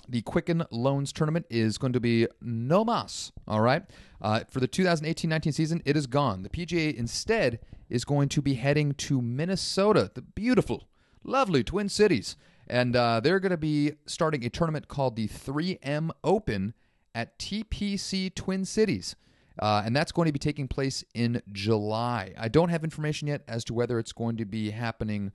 the 0.08 0.22
Quicken 0.22 0.64
Loans 0.70 1.12
tournament 1.12 1.44
is 1.50 1.76
going 1.76 1.92
to 1.92 2.00
be 2.00 2.26
no 2.40 2.84
mas. 2.84 3.30
All 3.46 3.60
right, 3.60 3.82
uh, 4.22 4.40
for 4.50 4.60
the 4.60 4.68
2018-19 4.68 5.52
season, 5.52 5.82
it 5.84 5.96
is 5.96 6.06
gone. 6.06 6.42
The 6.42 6.48
PGA 6.48 6.94
instead 6.94 7.60
is 7.90 8.04
going 8.04 8.28
to 8.30 8.42
be 8.42 8.54
heading 8.54 8.92
to 8.94 9.20
Minnesota, 9.20 10.10
the 10.14 10.22
beautiful, 10.22 10.88
lovely 11.24 11.62
Twin 11.62 11.88
Cities, 11.88 12.36
and 12.68 12.94
uh, 12.94 13.20
they're 13.20 13.40
going 13.40 13.50
to 13.50 13.56
be 13.56 13.92
starting 14.06 14.44
a 14.44 14.50
tournament 14.50 14.88
called 14.88 15.16
the 15.16 15.28
3M 15.28 16.10
Open 16.22 16.74
at 17.14 17.38
TPC 17.38 18.34
Twin 18.34 18.64
Cities. 18.64 19.16
Uh, 19.58 19.82
and 19.84 19.96
that's 19.96 20.12
going 20.12 20.26
to 20.26 20.32
be 20.32 20.38
taking 20.38 20.68
place 20.68 21.02
in 21.14 21.42
July. 21.50 22.32
I 22.38 22.48
don't 22.48 22.68
have 22.68 22.84
information 22.84 23.26
yet 23.26 23.42
as 23.48 23.64
to 23.64 23.74
whether 23.74 23.98
it's 23.98 24.12
going 24.12 24.36
to 24.36 24.44
be 24.44 24.70
happening 24.70 25.32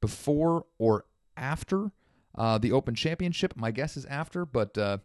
before 0.00 0.64
or 0.78 1.04
after 1.36 1.90
uh, 2.36 2.56
the 2.58 2.72
Open 2.72 2.94
Championship. 2.94 3.54
My 3.54 3.70
guess 3.70 3.96
is 3.96 4.06
after, 4.06 4.46
but 4.46 4.78
uh, 4.78 4.98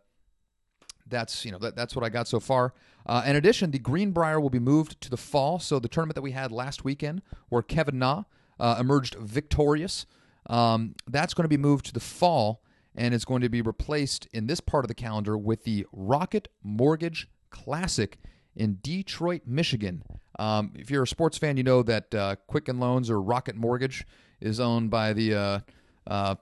that's 1.07 1.43
you 1.43 1.51
know 1.51 1.57
that, 1.59 1.75
that's 1.75 1.95
what 1.95 2.05
I 2.05 2.09
got 2.09 2.27
so 2.27 2.39
far. 2.39 2.73
Uh, 3.05 3.23
in 3.25 3.35
addition, 3.35 3.71
the 3.71 3.79
Greenbrier 3.79 4.39
will 4.39 4.50
be 4.50 4.59
moved 4.59 5.01
to 5.01 5.09
the 5.09 5.17
fall. 5.17 5.59
So 5.59 5.79
the 5.79 5.89
tournament 5.89 6.15
that 6.15 6.21
we 6.21 6.31
had 6.31 6.51
last 6.51 6.85
weekend, 6.85 7.21
where 7.50 7.61
Kevin 7.61 8.00
Na 8.00 8.23
uh, 8.59 8.77
emerged 8.79 9.15
victorious 9.15 10.05
um, 10.48 10.95
that's 11.07 11.33
going 11.33 11.45
to 11.45 11.50
be 11.50 11.57
moved 11.57 11.86
to 11.88 11.93
the 11.93 12.00
fall 12.00 12.62
and 12.95 13.13
it's 13.13 13.25
going 13.25 13.41
to 13.41 13.50
be 13.50 13.62
replaced 13.62 14.27
in 14.33 14.48
this 14.48 14.60
part 14.60 14.83
of 14.83 14.88
the 14.88 14.93
calendar 14.93 15.38
with 15.38 15.63
the 15.63 15.86
Rocket 15.91 16.50
Mortgage 16.63 17.29
Classic 17.50 18.17
in 18.55 18.79
Detroit, 18.81 19.43
Michigan. 19.45 20.03
Um, 20.38 20.74
if 20.75 20.91
you're 20.91 21.03
a 21.03 21.07
sports 21.07 21.38
fan, 21.38 21.57
you 21.57 21.63
know 21.63 21.83
that 21.83 22.13
uh, 22.13 22.36
Quicken 22.48 22.79
Loans 22.79 23.10
or 23.10 23.21
Rocket 23.21 23.55
Mortgage 23.55 24.05
is 24.41 24.60
owned 24.60 24.89
by 24.89 25.13
the, 25.13 25.33
uh, 25.33 25.60
uh, 26.07 26.36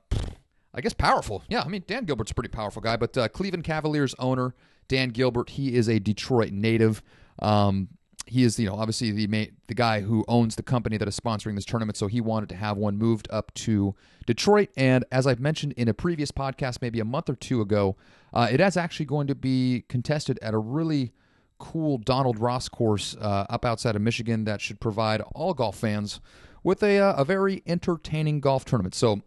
I 0.74 0.82
guess, 0.82 0.94
powerful. 0.94 1.44
Yeah, 1.50 1.62
I 1.62 1.68
mean, 1.68 1.84
Dan 1.86 2.06
Gilbert's 2.06 2.32
a 2.32 2.36
pretty 2.36 2.50
powerful 2.50 2.82
guy, 2.82 2.98
but 2.98 3.15
uh, 3.18 3.27
Cleveland 3.27 3.63
Cavaliers 3.63 4.15
owner 4.18 4.56
Dan 4.89 5.10
Gilbert, 5.10 5.51
he 5.51 5.75
is 5.75 5.88
a 5.88 6.00
Detroit 6.00 6.51
native. 6.51 7.01
Um, 7.41 7.88
he 8.29 8.43
is, 8.43 8.59
you 8.59 8.67
know, 8.67 8.75
obviously 8.75 9.12
the 9.12 9.51
the 9.67 9.74
guy 9.74 10.01
who 10.01 10.24
owns 10.27 10.55
the 10.55 10.63
company 10.63 10.98
that 10.98 11.07
is 11.07 11.19
sponsoring 11.19 11.55
this 11.55 11.65
tournament. 11.65 11.98
So 11.98 12.07
he 12.07 12.21
wanted 12.21 12.50
to 12.50 12.55
have 12.55 12.77
one 12.77 12.98
moved 12.98 13.27
up 13.31 13.53
to 13.55 13.95
Detroit. 14.25 14.69
And 14.77 15.05
as 15.12 15.25
I've 15.25 15.39
mentioned 15.39 15.74
in 15.74 15.88
a 15.88 15.93
previous 15.93 16.31
podcast, 16.31 16.81
maybe 16.81 17.00
a 17.00 17.05
month 17.05 17.29
or 17.29 17.36
two 17.36 17.62
ago, 17.62 17.95
uh, 18.33 18.48
it 18.51 18.62
is 18.62 18.77
actually 18.77 19.07
going 19.07 19.27
to 19.27 19.36
be 19.36 19.86
contested 19.89 20.38
at 20.41 20.53
a 20.53 20.57
really 20.57 21.13
cool 21.57 21.98
Donald 21.98 22.39
Ross 22.39 22.69
course 22.69 23.15
uh, 23.19 23.45
up 23.50 23.65
outside 23.65 23.95
of 23.95 24.01
Michigan 24.01 24.45
that 24.45 24.62
should 24.62 24.79
provide 24.79 25.21
all 25.33 25.53
golf 25.53 25.77
fans 25.77 26.19
with 26.63 26.83
a 26.83 27.00
uh, 27.00 27.13
a 27.15 27.25
very 27.25 27.63
entertaining 27.65 28.39
golf 28.39 28.65
tournament. 28.65 28.95
So 28.95 29.21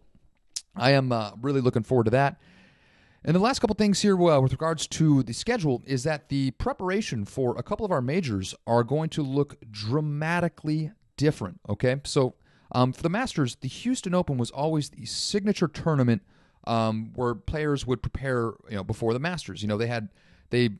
I 0.75 0.91
am 0.91 1.11
uh, 1.11 1.31
really 1.41 1.61
looking 1.61 1.83
forward 1.83 2.05
to 2.05 2.11
that. 2.11 2.39
And 3.25 3.35
the 3.35 3.39
last 3.39 3.59
couple 3.59 3.75
things 3.75 4.01
here 4.01 4.15
uh, 4.15 4.39
with 4.41 4.51
regards 4.51 4.85
to 4.87 5.23
the 5.23 5.33
schedule 5.33 5.81
is 5.85 6.03
that 6.03 6.27
the 6.27 6.51
preparation 6.51 7.23
for 7.23 7.57
a 7.57 7.63
couple 7.63 7.85
of 7.85 7.91
our 7.91 8.01
majors 8.01 8.53
are 8.67 8.83
going 8.83 9.09
to 9.11 9.21
look 9.23 9.57
dramatically 9.71 10.91
different. 11.15 11.61
Okay, 11.69 12.01
so 12.03 12.35
um, 12.73 12.91
for 12.91 13.01
the 13.01 13.09
Masters, 13.09 13.55
the 13.55 13.69
Houston 13.69 14.13
Open 14.13 14.37
was 14.37 14.51
always 14.51 14.89
the 14.89 15.05
signature 15.05 15.69
tournament 15.69 16.21
um, 16.65 17.11
where 17.15 17.33
players 17.35 17.87
would 17.87 18.01
prepare, 18.01 18.53
you 18.69 18.75
know, 18.75 18.83
before 18.83 19.13
the 19.13 19.19
Masters. 19.19 19.61
You 19.61 19.69
know, 19.69 19.77
they 19.77 19.87
had 19.87 20.09
they 20.49 20.71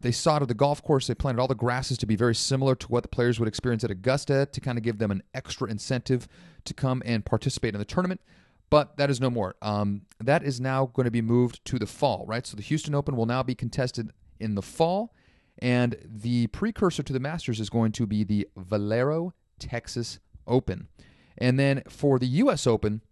they 0.00 0.12
sodded 0.12 0.48
the 0.48 0.54
golf 0.54 0.82
course. 0.82 1.06
They 1.06 1.14
planted 1.14 1.40
all 1.40 1.48
the 1.48 1.54
grasses 1.54 1.98
to 1.98 2.06
be 2.06 2.16
very 2.16 2.34
similar 2.34 2.74
to 2.76 2.86
what 2.88 3.02
the 3.02 3.08
players 3.08 3.38
would 3.38 3.48
experience 3.48 3.84
at 3.84 3.90
Augusta 3.90 4.46
to 4.50 4.60
kind 4.60 4.78
of 4.78 4.84
give 4.84 4.98
them 4.98 5.10
an 5.10 5.22
extra 5.34 5.68
incentive 5.68 6.28
to 6.64 6.74
come 6.74 7.02
and 7.04 7.24
participate 7.24 7.74
in 7.74 7.78
the 7.78 7.84
tournament. 7.84 8.20
But 8.70 8.96
that 8.98 9.08
is 9.08 9.20
no 9.20 9.30
more. 9.30 9.54
Um, 9.62 10.02
that 10.20 10.42
is 10.42 10.60
now 10.60 10.86
going 10.86 11.04
to 11.04 11.10
be 11.10 11.22
moved 11.22 11.64
to 11.66 11.78
the 11.78 11.86
fall, 11.86 12.24
right? 12.26 12.46
So 12.46 12.56
the 12.56 12.62
Houston 12.62 12.94
Open 12.94 13.16
will 13.16 13.26
now 13.26 13.42
be 13.42 13.54
contested 13.54 14.10
in 14.38 14.54
the 14.54 14.62
fall, 14.62 15.14
and 15.58 15.96
the 16.04 16.48
precursor 16.48 17.02
to 17.02 17.12
the 17.12 17.20
Masters 17.20 17.60
is 17.60 17.70
going 17.70 17.92
to 17.92 18.06
be 18.06 18.24
the 18.24 18.48
Valero 18.56 19.32
Texas 19.58 20.18
Open. 20.46 20.88
And 21.36 21.58
then 21.58 21.82
for 21.88 22.18
the 22.18 22.26
U.S. 22.26 22.66
Open, 22.66 23.02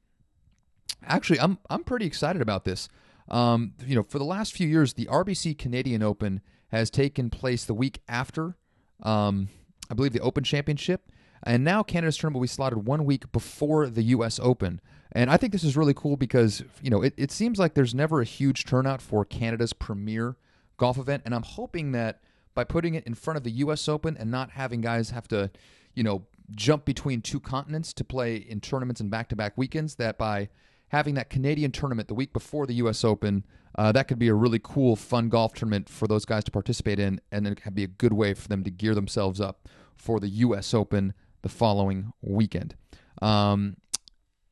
actually, 1.03 1.41
I'm 1.41 1.59
I'm 1.71 1.85
pretty 1.85 2.07
excited 2.07 2.43
about 2.43 2.65
this. 2.65 2.89
Um, 3.29 3.75
you 3.85 3.97
know, 3.97 4.03
for 4.03 4.19
the 4.19 4.25
last 4.25 4.53
few 4.53 4.69
years, 4.69 4.95
the 4.95 5.07
RBC 5.07 5.59
Canadian 5.59 6.03
Open 6.03 6.41
has 6.69 6.91
taken 6.91 7.31
place 7.31 7.65
the 7.65 7.75
week 7.75 8.01
after, 8.09 8.57
um, 9.03 9.49
I 9.91 9.95
believe, 9.95 10.13
the 10.13 10.21
Open 10.21 10.45
Championship. 10.45 11.11
And 11.43 11.63
now 11.63 11.83
Canada's 11.83 12.17
tournament 12.17 12.37
will 12.41 12.45
be 12.45 12.49
slotted 12.49 12.87
one 12.87 13.05
week 13.05 13.31
before 13.31 13.89
the 13.89 14.03
U.S. 14.03 14.41
Open. 14.43 14.81
And 15.17 15.31
I 15.31 15.39
think 15.39 15.55
this 15.55 15.65
is 15.65 15.79
really 15.79 15.95
cool 15.95 16.19
because, 16.19 16.63
you 16.83 16.91
know, 16.91 17.01
it, 17.01 17.15
it 17.17 17.31
seems 17.31 17.59
like 17.59 17.73
there's 17.73 17.95
never 17.95 18.21
a 18.21 18.25
huge 18.25 18.67
turnout 18.67 19.01
for 19.01 19.25
Canada's 19.25 19.73
premier 19.73 20.37
golf 20.77 20.99
event. 20.99 21.23
And 21.25 21.35
I'm 21.35 21.43
hoping 21.43 21.93
that 21.93 22.21
by 22.55 22.65
putting 22.65 22.95
it 22.95 23.07
in 23.07 23.15
front 23.15 23.39
of 23.39 23.43
the 23.43 23.51
U.S. 23.53 23.89
Open 23.89 24.15
and 24.19 24.31
not 24.31 24.51
having 24.51 24.83
guys 24.83 25.09
have 25.11 25.27
to, 25.29 25.51
you 25.95 26.03
know, 26.03 26.27
jump 26.55 26.85
between 26.85 27.23
two 27.23 27.41
continents 27.41 27.95
to 27.95 28.05
play 28.05 28.37
in 28.37 28.61
tournaments 28.61 29.01
and 29.01 29.11
back 29.11 29.31
to 29.31 29.37
back 29.37 29.55
weekends, 29.57 29.95
that 29.95 30.19
by 30.19 30.51
having 30.89 31.15
that 31.15 31.31
Canadian 31.31 31.73
tournament 31.73 32.09
the 32.09 32.15
week 32.15 32.35
before 32.35 32.67
the 32.67 32.75
U.S. 32.75 33.03
Open, 33.03 33.47
uh, 33.79 33.93
that 33.93 34.09
could 34.09 34.19
be 34.19 34.29
a 34.29 34.35
really 34.35 34.61
cool, 34.63 34.97
fun 34.97 35.31
golf 35.31 35.55
tournament 35.55 35.89
for 35.89 36.07
those 36.07 36.27
guys 36.27 36.45
to 36.45 36.51
participate 36.51 36.99
in, 36.99 37.23
and 37.33 37.49
it 37.49 37.63
could 37.63 37.75
be 37.75 37.85
a 37.85 37.89
good 37.89 38.13
way 38.13 38.35
for 38.35 38.49
them 38.49 38.63
to 38.65 38.71
gear 38.71 38.95
themselves 38.95 39.41
up 39.41 39.67
for 39.97 40.21
the 40.21 40.29
U.S. 40.29 40.75
Open 40.75 41.15
the 41.41 41.49
following 41.49 42.13
weekend. 42.21 42.75
Um, 43.23 43.77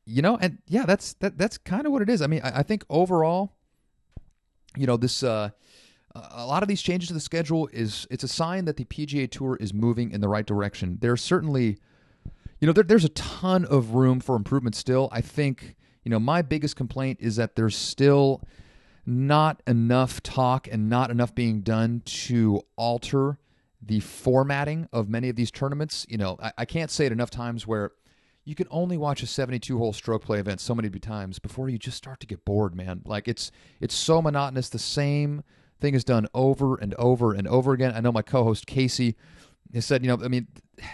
you 0.05 0.21
know, 0.21 0.37
and 0.37 0.59
yeah, 0.67 0.85
that's 0.85 1.13
that 1.15 1.37
that's 1.37 1.57
kind 1.57 1.85
of 1.85 1.91
what 1.91 2.01
it 2.01 2.09
is. 2.09 2.21
I 2.21 2.27
mean, 2.27 2.41
I, 2.43 2.59
I 2.59 2.63
think 2.63 2.85
overall, 2.89 3.53
you 4.77 4.85
know, 4.85 4.97
this 4.97 5.23
uh, 5.23 5.49
a 6.15 6.45
lot 6.45 6.63
of 6.63 6.69
these 6.69 6.81
changes 6.81 7.07
to 7.09 7.13
the 7.13 7.19
schedule 7.19 7.67
is 7.73 8.07
it's 8.09 8.23
a 8.23 8.27
sign 8.27 8.65
that 8.65 8.77
the 8.77 8.85
PGA 8.85 9.29
Tour 9.29 9.57
is 9.59 9.73
moving 9.73 10.11
in 10.11 10.21
the 10.21 10.29
right 10.29 10.45
direction. 10.45 10.97
There's 11.01 11.21
certainly, 11.21 11.77
you 12.59 12.67
know, 12.67 12.73
there, 12.73 12.83
there's 12.83 13.03
a 13.03 13.09
ton 13.09 13.65
of 13.65 13.95
room 13.95 14.19
for 14.19 14.35
improvement 14.35 14.75
still. 14.75 15.09
I 15.11 15.21
think, 15.21 15.75
you 16.03 16.09
know, 16.09 16.19
my 16.19 16.41
biggest 16.41 16.75
complaint 16.75 17.19
is 17.19 17.35
that 17.35 17.55
there's 17.55 17.75
still 17.75 18.41
not 19.05 19.61
enough 19.67 20.23
talk 20.23 20.67
and 20.71 20.89
not 20.89 21.11
enough 21.11 21.35
being 21.35 21.61
done 21.61 22.01
to 22.05 22.61
alter 22.75 23.37
the 23.81 23.99
formatting 23.99 24.87
of 24.93 25.09
many 25.09 25.29
of 25.29 25.35
these 25.35 25.51
tournaments. 25.51 26.05
You 26.09 26.17
know, 26.17 26.37
I, 26.41 26.51
I 26.59 26.65
can't 26.65 26.89
say 26.89 27.05
it 27.05 27.11
enough 27.11 27.29
times 27.29 27.67
where 27.67 27.91
you 28.45 28.53
can 28.53 28.67
only 28.69 28.95
watch 28.95 29.23
a 29.23 29.27
72 29.27 29.77
hole 29.77 29.91
stroke 29.91 30.23
play 30.23 30.39
event 30.39 30.61
so 30.61 30.75
many 30.75 30.87
times 30.89 31.39
before 31.39 31.67
you 31.67 31.79
just 31.79 31.97
start 31.97 32.19
to 32.19 32.27
get 32.27 32.45
bored, 32.45 32.75
man. 32.75 33.01
Like 33.05 33.27
it's 33.27 33.51
it's 33.81 33.95
so 33.95 34.21
monotonous. 34.21 34.69
The 34.69 34.79
same 34.79 35.43
thing 35.81 35.95
is 35.95 36.03
done 36.03 36.27
over 36.33 36.75
and 36.75 36.93
over 36.93 37.33
and 37.33 37.47
over 37.47 37.73
again. 37.73 37.93
I 37.95 37.99
know 37.99 38.11
my 38.11 38.21
co-host 38.21 38.67
Casey 38.67 39.15
has 39.73 39.85
said, 39.85 40.03
you 40.03 40.07
know, 40.07 40.23
I 40.23 40.27
mean, 40.27 40.47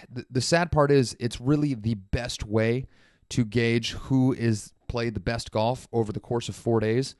the, 0.09 0.25
the 0.31 0.41
sad 0.41 0.71
part 0.71 0.91
is 0.91 1.15
it's 1.19 1.41
really 1.41 1.73
the 1.73 1.95
best 1.95 2.45
way 2.45 2.87
to 3.29 3.43
gauge 3.43 3.91
who 3.91 4.33
is 4.33 4.71
played 4.87 5.13
the 5.13 5.19
best 5.19 5.51
golf 5.51 5.87
over 5.91 6.11
the 6.11 6.19
course 6.19 6.49
of 6.49 6.55
four 6.55 6.79
days, 6.79 7.15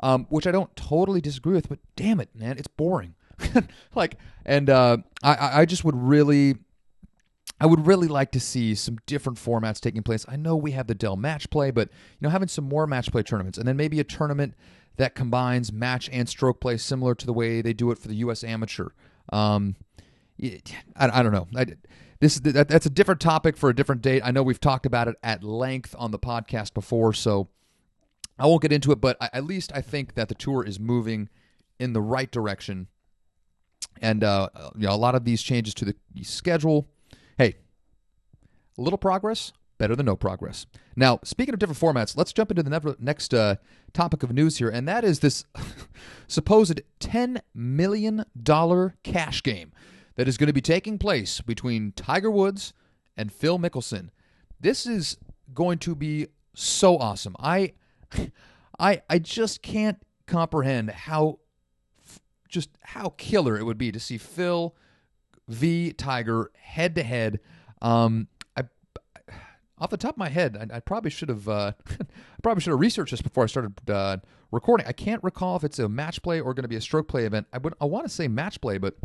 um, 0.00 0.26
which 0.28 0.46
I 0.46 0.52
don't 0.52 0.74
totally 0.76 1.20
disagree 1.20 1.54
with. 1.54 1.68
But 1.68 1.80
damn 1.96 2.20
it, 2.20 2.30
man, 2.34 2.56
it's 2.56 2.68
boring. 2.68 3.14
like, 3.96 4.16
and 4.46 4.70
uh, 4.70 4.98
I 5.24 5.62
I 5.62 5.64
just 5.64 5.84
would 5.84 5.96
really 5.96 6.56
I 7.62 7.66
would 7.66 7.86
really 7.86 8.08
like 8.08 8.32
to 8.32 8.40
see 8.40 8.74
some 8.74 8.98
different 9.06 9.38
formats 9.38 9.78
taking 9.78 10.02
place. 10.02 10.26
I 10.28 10.34
know 10.34 10.56
we 10.56 10.72
have 10.72 10.88
the 10.88 10.96
Dell 10.96 11.14
Match 11.14 11.48
Play, 11.48 11.70
but 11.70 11.90
you 11.90 12.26
know, 12.26 12.28
having 12.28 12.48
some 12.48 12.68
more 12.68 12.88
match 12.88 13.12
play 13.12 13.22
tournaments, 13.22 13.56
and 13.56 13.68
then 13.68 13.76
maybe 13.76 14.00
a 14.00 14.04
tournament 14.04 14.54
that 14.96 15.14
combines 15.14 15.72
match 15.72 16.10
and 16.12 16.28
stroke 16.28 16.60
play, 16.60 16.76
similar 16.76 17.14
to 17.14 17.24
the 17.24 17.32
way 17.32 17.62
they 17.62 17.72
do 17.72 17.92
it 17.92 17.98
for 17.98 18.08
the 18.08 18.16
U.S. 18.16 18.42
Amateur. 18.42 18.88
Um, 19.32 19.76
I, 20.42 20.60
I 20.96 21.22
don't 21.22 21.30
know. 21.30 21.46
I, 21.54 21.66
this 22.18 22.40
that, 22.40 22.66
that's 22.66 22.86
a 22.86 22.90
different 22.90 23.20
topic 23.20 23.56
for 23.56 23.70
a 23.70 23.74
different 23.76 24.02
date. 24.02 24.22
I 24.24 24.32
know 24.32 24.42
we've 24.42 24.58
talked 24.58 24.84
about 24.84 25.06
it 25.06 25.14
at 25.22 25.44
length 25.44 25.94
on 25.96 26.10
the 26.10 26.18
podcast 26.18 26.74
before, 26.74 27.12
so 27.12 27.46
I 28.40 28.46
won't 28.46 28.62
get 28.62 28.72
into 28.72 28.90
it. 28.90 29.00
But 29.00 29.16
I, 29.20 29.30
at 29.32 29.44
least 29.44 29.70
I 29.72 29.82
think 29.82 30.14
that 30.16 30.28
the 30.28 30.34
tour 30.34 30.66
is 30.66 30.80
moving 30.80 31.28
in 31.78 31.92
the 31.92 32.02
right 32.02 32.30
direction, 32.32 32.88
and 34.00 34.24
uh, 34.24 34.48
you 34.74 34.88
know, 34.88 34.92
a 34.92 34.96
lot 34.96 35.14
of 35.14 35.24
these 35.24 35.42
changes 35.42 35.74
to 35.74 35.84
the 35.84 35.94
schedule 36.22 36.88
Hey, 37.38 37.56
a 38.78 38.82
little 38.82 38.98
progress, 38.98 39.52
better 39.78 39.96
than 39.96 40.06
no 40.06 40.16
progress. 40.16 40.66
Now, 40.96 41.18
speaking 41.24 41.54
of 41.54 41.60
different 41.60 41.80
formats, 41.80 42.16
let's 42.16 42.32
jump 42.32 42.50
into 42.50 42.62
the 42.62 42.96
next 42.98 43.34
uh, 43.34 43.56
topic 43.92 44.22
of 44.22 44.32
news 44.32 44.58
here, 44.58 44.68
and 44.68 44.86
that 44.86 45.04
is 45.04 45.20
this 45.20 45.44
supposed 46.28 46.80
$10 47.00 47.40
million 47.54 48.24
cash 49.02 49.42
game 49.42 49.72
that 50.16 50.28
is 50.28 50.36
going 50.36 50.46
to 50.48 50.52
be 50.52 50.60
taking 50.60 50.98
place 50.98 51.40
between 51.40 51.92
Tiger 51.92 52.30
Woods 52.30 52.74
and 53.16 53.32
Phil 53.32 53.58
Mickelson. 53.58 54.10
This 54.60 54.86
is 54.86 55.16
going 55.54 55.78
to 55.78 55.94
be 55.94 56.28
so 56.54 56.98
awesome. 56.98 57.34
I, 57.38 57.72
I, 58.78 59.02
I 59.08 59.18
just 59.18 59.62
can't 59.62 59.98
comprehend 60.26 60.90
how, 60.90 61.38
just 62.48 62.70
how 62.82 63.14
killer 63.16 63.56
it 63.56 63.64
would 63.64 63.78
be 63.78 63.90
to 63.90 64.00
see 64.00 64.18
Phil 64.18 64.74
v 65.52 65.92
Tiger 65.92 66.50
head 66.54 66.94
to 66.96 67.02
head. 67.02 67.40
I 67.80 68.64
off 69.82 69.90
the 69.90 69.96
top 69.96 70.14
of 70.14 70.18
my 70.18 70.28
head, 70.28 70.56
I, 70.56 70.76
I 70.76 70.80
probably 70.80 71.10
should 71.10 71.28
have 71.28 71.48
uh, 71.48 71.72
probably 72.42 72.60
should 72.62 72.70
have 72.70 72.80
researched 72.80 73.10
this 73.10 73.20
before 73.20 73.42
I 73.42 73.46
started 73.48 73.90
uh, 73.90 74.18
recording. 74.52 74.86
I 74.86 74.92
can't 74.92 75.22
recall 75.24 75.56
if 75.56 75.64
it's 75.64 75.80
a 75.80 75.88
match 75.88 76.22
play 76.22 76.40
or 76.40 76.54
going 76.54 76.62
to 76.62 76.68
be 76.68 76.76
a 76.76 76.80
stroke 76.80 77.08
play 77.08 77.24
event. 77.24 77.48
I 77.52 77.58
would 77.58 77.74
I 77.80 77.86
want 77.86 78.06
to 78.06 78.08
say 78.08 78.28
match 78.28 78.60
play, 78.60 78.78
but 78.78 78.96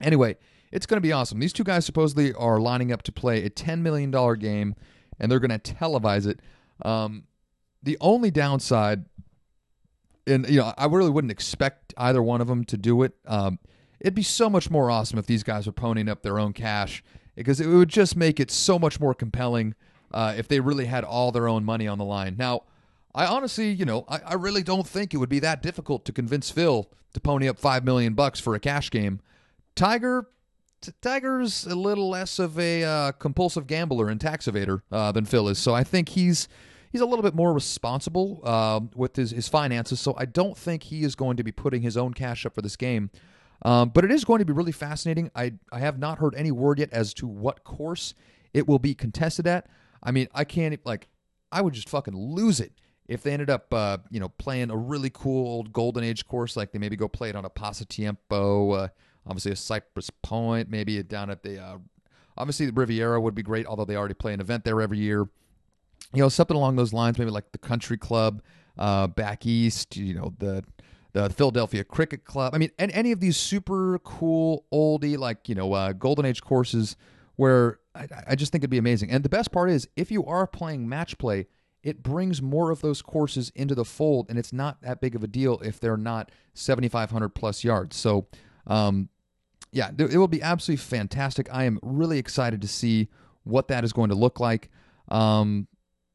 anyway, 0.00 0.36
it's 0.72 0.84
going 0.84 0.96
to 0.96 1.00
be 1.00 1.12
awesome. 1.12 1.38
These 1.38 1.52
two 1.52 1.62
guys 1.62 1.86
supposedly 1.86 2.32
are 2.34 2.58
lining 2.58 2.90
up 2.90 3.02
to 3.02 3.12
play 3.12 3.44
a 3.44 3.50
ten 3.50 3.84
million 3.84 4.10
dollar 4.10 4.34
game, 4.34 4.74
and 5.20 5.30
they're 5.30 5.40
going 5.40 5.58
to 5.58 5.74
televise 5.74 6.26
it. 6.26 6.40
Um, 6.84 7.24
the 7.80 7.96
only 8.00 8.32
downside, 8.32 9.04
and 10.26 10.48
you 10.48 10.58
know, 10.58 10.74
I 10.76 10.86
really 10.86 11.10
wouldn't 11.10 11.30
expect 11.30 11.94
either 11.96 12.20
one 12.20 12.40
of 12.40 12.48
them 12.48 12.64
to 12.64 12.76
do 12.76 13.04
it. 13.04 13.12
Um, 13.26 13.60
It'd 14.04 14.14
be 14.14 14.22
so 14.22 14.50
much 14.50 14.70
more 14.70 14.90
awesome 14.90 15.18
if 15.18 15.24
these 15.24 15.42
guys 15.42 15.66
were 15.66 15.72
ponying 15.72 16.10
up 16.10 16.22
their 16.22 16.38
own 16.38 16.52
cash 16.52 17.02
because 17.34 17.58
it 17.58 17.66
would 17.66 17.88
just 17.88 18.16
make 18.16 18.38
it 18.38 18.50
so 18.50 18.78
much 18.78 19.00
more 19.00 19.14
compelling 19.14 19.74
uh, 20.12 20.34
if 20.36 20.46
they 20.46 20.60
really 20.60 20.84
had 20.84 21.04
all 21.04 21.32
their 21.32 21.48
own 21.48 21.64
money 21.64 21.88
on 21.88 21.96
the 21.96 22.04
line. 22.04 22.36
Now, 22.38 22.64
I 23.14 23.24
honestly, 23.24 23.70
you 23.70 23.86
know, 23.86 24.04
I, 24.06 24.18
I 24.18 24.34
really 24.34 24.62
don't 24.62 24.86
think 24.86 25.14
it 25.14 25.16
would 25.16 25.30
be 25.30 25.38
that 25.38 25.62
difficult 25.62 26.04
to 26.04 26.12
convince 26.12 26.50
Phil 26.50 26.86
to 27.14 27.20
pony 27.20 27.48
up 27.48 27.58
five 27.58 27.82
million 27.82 28.12
bucks 28.12 28.38
for 28.38 28.54
a 28.54 28.60
cash 28.60 28.90
game. 28.90 29.20
Tiger, 29.74 30.28
t- 30.82 30.92
Tiger's 31.00 31.64
a 31.64 31.74
little 31.74 32.10
less 32.10 32.38
of 32.38 32.58
a 32.58 32.84
uh, 32.84 33.12
compulsive 33.12 33.66
gambler 33.66 34.10
and 34.10 34.20
tax 34.20 34.44
evader 34.44 34.82
uh, 34.92 35.12
than 35.12 35.24
Phil 35.24 35.48
is, 35.48 35.58
so 35.58 35.74
I 35.74 35.82
think 35.82 36.10
he's 36.10 36.46
he's 36.92 37.00
a 37.00 37.06
little 37.06 37.22
bit 37.22 37.34
more 37.34 37.54
responsible 37.54 38.42
uh, 38.44 38.80
with 38.94 39.16
his, 39.16 39.30
his 39.30 39.48
finances. 39.48 39.98
So 39.98 40.14
I 40.18 40.26
don't 40.26 40.58
think 40.58 40.82
he 40.82 41.04
is 41.04 41.14
going 41.14 41.38
to 41.38 41.42
be 41.42 41.52
putting 41.52 41.80
his 41.80 41.96
own 41.96 42.12
cash 42.12 42.44
up 42.44 42.54
for 42.54 42.60
this 42.60 42.76
game. 42.76 43.10
Um, 43.62 43.90
but 43.90 44.04
it 44.04 44.10
is 44.10 44.24
going 44.24 44.40
to 44.40 44.44
be 44.44 44.52
really 44.52 44.72
fascinating. 44.72 45.30
I, 45.34 45.54
I 45.72 45.78
have 45.78 45.98
not 45.98 46.18
heard 46.18 46.34
any 46.34 46.50
word 46.50 46.78
yet 46.78 46.92
as 46.92 47.14
to 47.14 47.26
what 47.26 47.64
course 47.64 48.14
it 48.52 48.68
will 48.68 48.78
be 48.78 48.94
contested 48.94 49.46
at. 49.46 49.66
I 50.02 50.10
mean, 50.10 50.28
I 50.34 50.44
can't, 50.44 50.78
like, 50.84 51.08
I 51.50 51.62
would 51.62 51.72
just 51.72 51.88
fucking 51.88 52.14
lose 52.14 52.60
it 52.60 52.72
if 53.06 53.22
they 53.22 53.32
ended 53.32 53.50
up, 53.50 53.72
uh, 53.72 53.98
you 54.10 54.20
know, 54.20 54.28
playing 54.28 54.70
a 54.70 54.76
really 54.76 55.10
cool 55.10 55.46
old 55.46 55.72
Golden 55.72 56.04
Age 56.04 56.26
course, 56.26 56.56
like 56.56 56.72
they 56.72 56.78
maybe 56.78 56.96
go 56.96 57.08
play 57.08 57.28
it 57.28 57.36
on 57.36 57.44
a 57.44 57.50
Pasatiempo, 57.50 58.84
uh, 58.84 58.88
obviously 59.26 59.52
a 59.52 59.56
Cypress 59.56 60.10
Point, 60.22 60.68
maybe 60.68 61.02
down 61.02 61.30
at 61.30 61.42
the, 61.42 61.62
uh, 61.62 61.78
obviously 62.36 62.66
the 62.66 62.72
Riviera 62.72 63.20
would 63.20 63.34
be 63.34 63.42
great, 63.42 63.66
although 63.66 63.84
they 63.84 63.96
already 63.96 64.14
play 64.14 64.34
an 64.34 64.40
event 64.40 64.64
there 64.64 64.80
every 64.80 64.98
year. 64.98 65.28
You 66.12 66.22
know, 66.22 66.28
something 66.28 66.56
along 66.56 66.76
those 66.76 66.92
lines, 66.92 67.18
maybe 67.18 67.30
like 67.30 67.52
the 67.52 67.58
Country 67.58 67.98
Club 67.98 68.42
uh, 68.78 69.06
back 69.06 69.46
east, 69.46 69.96
you 69.96 70.14
know, 70.14 70.32
the 70.38 70.64
the 71.14 71.30
Philadelphia 71.30 71.84
Cricket 71.84 72.24
Club. 72.24 72.54
I 72.54 72.58
mean, 72.58 72.70
and 72.78 72.92
any 72.92 73.12
of 73.12 73.20
these 73.20 73.36
super 73.36 73.98
cool 74.00 74.66
oldie 74.70 75.16
like 75.16 75.48
you 75.48 75.54
know 75.54 75.72
uh, 75.72 75.92
golden 75.92 76.26
age 76.26 76.42
courses 76.42 76.96
where 77.36 77.78
I, 77.94 78.06
I, 78.28 78.34
just 78.34 78.52
think 78.52 78.62
it'd 78.62 78.70
be 78.70 78.78
amazing. 78.78 79.10
And 79.10 79.24
the 79.24 79.28
best 79.28 79.50
part 79.50 79.70
is, 79.70 79.88
if 79.96 80.10
you 80.10 80.24
are 80.26 80.46
playing 80.46 80.88
match 80.88 81.16
play, 81.18 81.46
it 81.82 82.02
brings 82.02 82.42
more 82.42 82.70
of 82.70 82.80
those 82.80 83.00
courses 83.00 83.50
into 83.54 83.74
the 83.74 83.84
fold, 83.84 84.26
and 84.28 84.38
it's 84.38 84.52
not 84.52 84.82
that 84.82 85.00
big 85.00 85.14
of 85.14 85.24
a 85.24 85.26
deal 85.26 85.58
if 85.60 85.80
they're 85.80 85.96
not 85.96 86.30
7,500 86.54 87.28
plus 87.30 87.64
yards. 87.64 87.96
So, 87.96 88.26
um, 88.66 89.08
yeah, 89.72 89.90
it 89.98 90.16
will 90.16 90.28
be 90.28 90.42
absolutely 90.42 90.82
fantastic. 90.82 91.48
I 91.52 91.64
am 91.64 91.80
really 91.82 92.18
excited 92.18 92.60
to 92.62 92.68
see 92.68 93.08
what 93.42 93.68
that 93.68 93.84
is 93.84 93.92
going 93.92 94.10
to 94.10 94.16
look 94.16 94.38
like. 94.38 94.70
Um, 95.08 95.66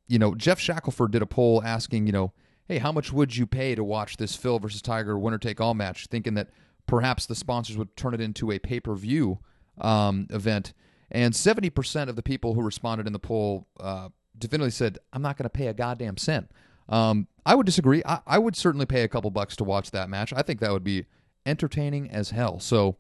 you 0.07 0.19
know, 0.19 0.35
Geoff 0.35 0.59
Shackelford 0.59 1.11
did 1.11 1.21
a 1.21 1.25
poll 1.25 1.61
asking, 1.63 2.07
you 2.07 2.13
know, 2.13 2.33
hey, 2.69 2.77
how 2.77 2.91
much 2.91 3.11
would 3.11 3.35
you 3.35 3.47
pay 3.47 3.75
to 3.75 3.83
watch 3.83 4.17
this 4.17 4.35
Phil 4.35 4.59
versus 4.59 4.81
Tiger 4.81 5.17
winner 5.17 5.39
take 5.39 5.59
all 5.59 5.73
match? 5.73 6.05
Thinking 6.05 6.35
that 6.35 6.49
perhaps 6.85 7.25
the 7.25 7.35
sponsors 7.35 7.75
would 7.75 7.97
turn 7.97 8.13
it 8.13 8.21
into 8.21 8.51
a 8.51 8.59
pay 8.59 8.79
per 8.79 8.95
view 8.95 9.39
um, 9.81 10.27
event. 10.29 10.73
And 11.11 11.33
70% 11.33 12.07
of 12.07 12.15
the 12.15 12.21
people 12.21 12.53
who 12.53 12.61
responded 12.61 13.07
in 13.07 13.13
the 13.13 13.19
poll 13.19 13.67
uh, 13.79 14.09
definitively 14.37 14.71
said, 14.71 14.99
I'm 15.11 15.23
not 15.23 15.35
going 15.35 15.45
to 15.45 15.49
pay 15.49 15.67
a 15.67 15.73
goddamn 15.73 16.17
cent. 16.17 16.51
Um, 16.87 17.27
I 17.45 17.55
would 17.55 17.65
disagree. 17.65 18.03
I, 18.05 18.19
I, 18.27 18.37
would 18.37 18.55
certainly 18.55 18.85
pay 18.85 19.01
a 19.01 19.07
couple 19.07 19.29
bucks 19.31 19.55
to 19.57 19.63
watch 19.63 19.91
that 19.91 20.09
match. 20.09 20.31
I 20.33 20.43
think 20.43 20.59
that 20.59 20.71
would 20.71 20.83
be 20.83 21.05
entertaining 21.45 22.09
as 22.11 22.31
hell. 22.31 22.59
So 22.59 22.97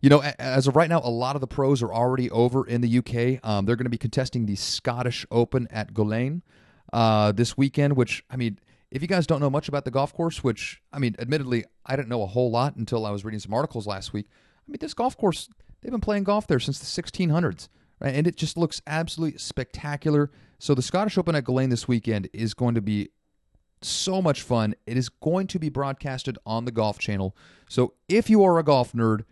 you 0.00 0.10
know, 0.10 0.22
as 0.38 0.66
of 0.66 0.76
right 0.76 0.88
now, 0.88 1.00
a 1.02 1.10
lot 1.10 1.36
of 1.36 1.40
the 1.40 1.46
pros 1.46 1.82
are 1.82 1.92
already 1.92 2.30
over 2.30 2.66
in 2.66 2.80
the 2.80 2.98
UK. 2.98 3.46
Um, 3.48 3.66
they're 3.66 3.76
going 3.76 3.84
to 3.86 3.90
be 3.90 3.98
contesting 3.98 4.46
the 4.46 4.56
Scottish 4.56 5.26
Open 5.30 5.66
at 5.70 5.94
Gullane 5.94 6.42
uh, 6.92 7.32
this 7.32 7.56
weekend, 7.56 7.96
which 7.96 8.24
I 8.30 8.36
mean 8.36 8.58
if 8.90 9.02
you 9.02 9.08
guys 9.08 9.26
don't 9.26 9.40
know 9.40 9.50
much 9.50 9.68
about 9.68 9.84
the 9.84 9.90
golf 9.90 10.14
course, 10.14 10.44
which, 10.44 10.80
I 10.92 10.98
mean, 10.98 11.16
admittedly, 11.18 11.64
I 11.84 11.96
didn't 11.96 12.08
know 12.08 12.22
a 12.22 12.26
whole 12.26 12.50
lot 12.50 12.76
until 12.76 13.04
I 13.04 13.10
was 13.10 13.24
reading 13.24 13.40
some 13.40 13.52
articles 13.52 13.86
last 13.86 14.12
week. 14.12 14.26
I 14.30 14.70
mean, 14.70 14.78
this 14.80 14.94
golf 14.94 15.16
course, 15.16 15.48
they've 15.80 15.90
been 15.90 16.00
playing 16.00 16.24
golf 16.24 16.46
there 16.46 16.60
since 16.60 16.78
the 16.78 17.02
1600s, 17.02 17.68
right? 18.00 18.14
And 18.14 18.26
it 18.26 18.36
just 18.36 18.56
looks 18.56 18.80
absolutely 18.86 19.38
spectacular. 19.38 20.30
So 20.58 20.74
the 20.74 20.82
Scottish 20.82 21.18
Open 21.18 21.34
at 21.34 21.44
Gullane 21.44 21.70
this 21.70 21.88
weekend 21.88 22.28
is 22.32 22.54
going 22.54 22.74
to 22.74 22.80
be 22.80 23.10
so 23.82 24.20
much 24.22 24.42
fun. 24.42 24.74
It 24.86 24.96
is 24.96 25.08
going 25.08 25.46
to 25.48 25.58
be 25.58 25.68
broadcasted 25.68 26.38
on 26.46 26.64
the 26.64 26.72
Golf 26.72 26.98
Channel. 26.98 27.36
So 27.68 27.94
if 28.08 28.30
you 28.30 28.44
are 28.44 28.58
a 28.58 28.62
golf 28.62 28.92
nerd, 28.92 29.24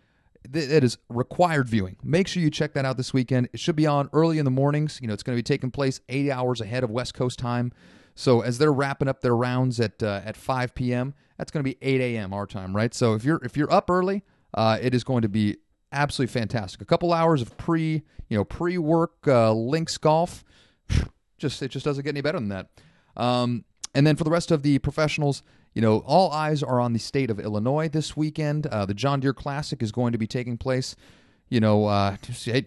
it 0.53 0.83
is 0.83 0.97
required 1.09 1.67
viewing. 1.67 1.95
Make 2.03 2.27
sure 2.27 2.41
you 2.41 2.49
check 2.49 2.73
that 2.73 2.85
out 2.85 2.97
this 2.97 3.13
weekend. 3.13 3.49
It 3.53 3.59
should 3.59 3.75
be 3.75 3.87
on 3.87 4.09
early 4.13 4.37
in 4.37 4.45
the 4.45 4.51
mornings. 4.51 4.99
You 5.01 5.07
know, 5.07 5.13
it's 5.13 5.23
going 5.23 5.35
to 5.35 5.39
be 5.39 5.43
taking 5.43 5.71
place 5.71 6.01
eight 6.09 6.29
hours 6.29 6.61
ahead 6.61 6.83
of 6.83 6.91
West 6.91 7.13
Coast 7.13 7.39
time. 7.39 7.71
So 8.15 8.41
as 8.41 8.57
they're 8.57 8.71
wrapping 8.71 9.07
up 9.07 9.21
their 9.21 9.35
rounds 9.35 9.79
at 9.79 10.01
uh, 10.01 10.21
at 10.23 10.37
5 10.37 10.75
p.m., 10.75 11.13
that's 11.37 11.51
going 11.51 11.63
to 11.63 11.69
be 11.69 11.77
8 11.81 11.99
a.m. 11.99 12.33
our 12.33 12.45
time, 12.45 12.75
right? 12.75 12.93
So 12.93 13.13
if 13.13 13.25
you're 13.25 13.41
if 13.43 13.57
you're 13.57 13.71
up 13.71 13.89
early, 13.89 14.23
uh, 14.53 14.77
it 14.81 14.93
is 14.93 15.03
going 15.03 15.23
to 15.23 15.29
be 15.29 15.57
absolutely 15.91 16.31
fantastic. 16.31 16.81
A 16.81 16.85
couple 16.85 17.11
hours 17.11 17.41
of 17.41 17.57
pre 17.57 18.03
you 18.29 18.37
know 18.37 18.45
pre 18.45 18.77
work 18.77 19.15
uh, 19.27 19.51
links 19.51 19.97
golf, 19.97 20.43
just 21.37 21.61
it 21.61 21.69
just 21.69 21.85
doesn't 21.85 22.03
get 22.03 22.11
any 22.11 22.21
better 22.21 22.39
than 22.39 22.49
that. 22.49 22.69
Um, 23.17 23.65
and 23.95 24.05
then 24.05 24.15
for 24.15 24.25
the 24.25 24.29
rest 24.29 24.51
of 24.51 24.61
the 24.61 24.77
professionals, 24.79 25.41
you 25.73 25.81
know, 25.81 25.99
all 26.05 26.31
eyes 26.31 26.61
are 26.61 26.79
on 26.79 26.93
the 26.93 26.99
state 26.99 27.31
of 27.31 27.39
Illinois 27.39 27.87
this 27.89 28.15
weekend. 28.15 28.67
Uh, 28.67 28.85
the 28.85 28.93
John 28.93 29.21
Deere 29.21 29.33
Classic 29.33 29.81
is 29.81 29.91
going 29.91 30.11
to 30.11 30.17
be 30.17 30.27
taking 30.27 30.57
place. 30.57 30.95
You 31.49 31.59
know, 31.59 31.85
uh, 31.85 32.17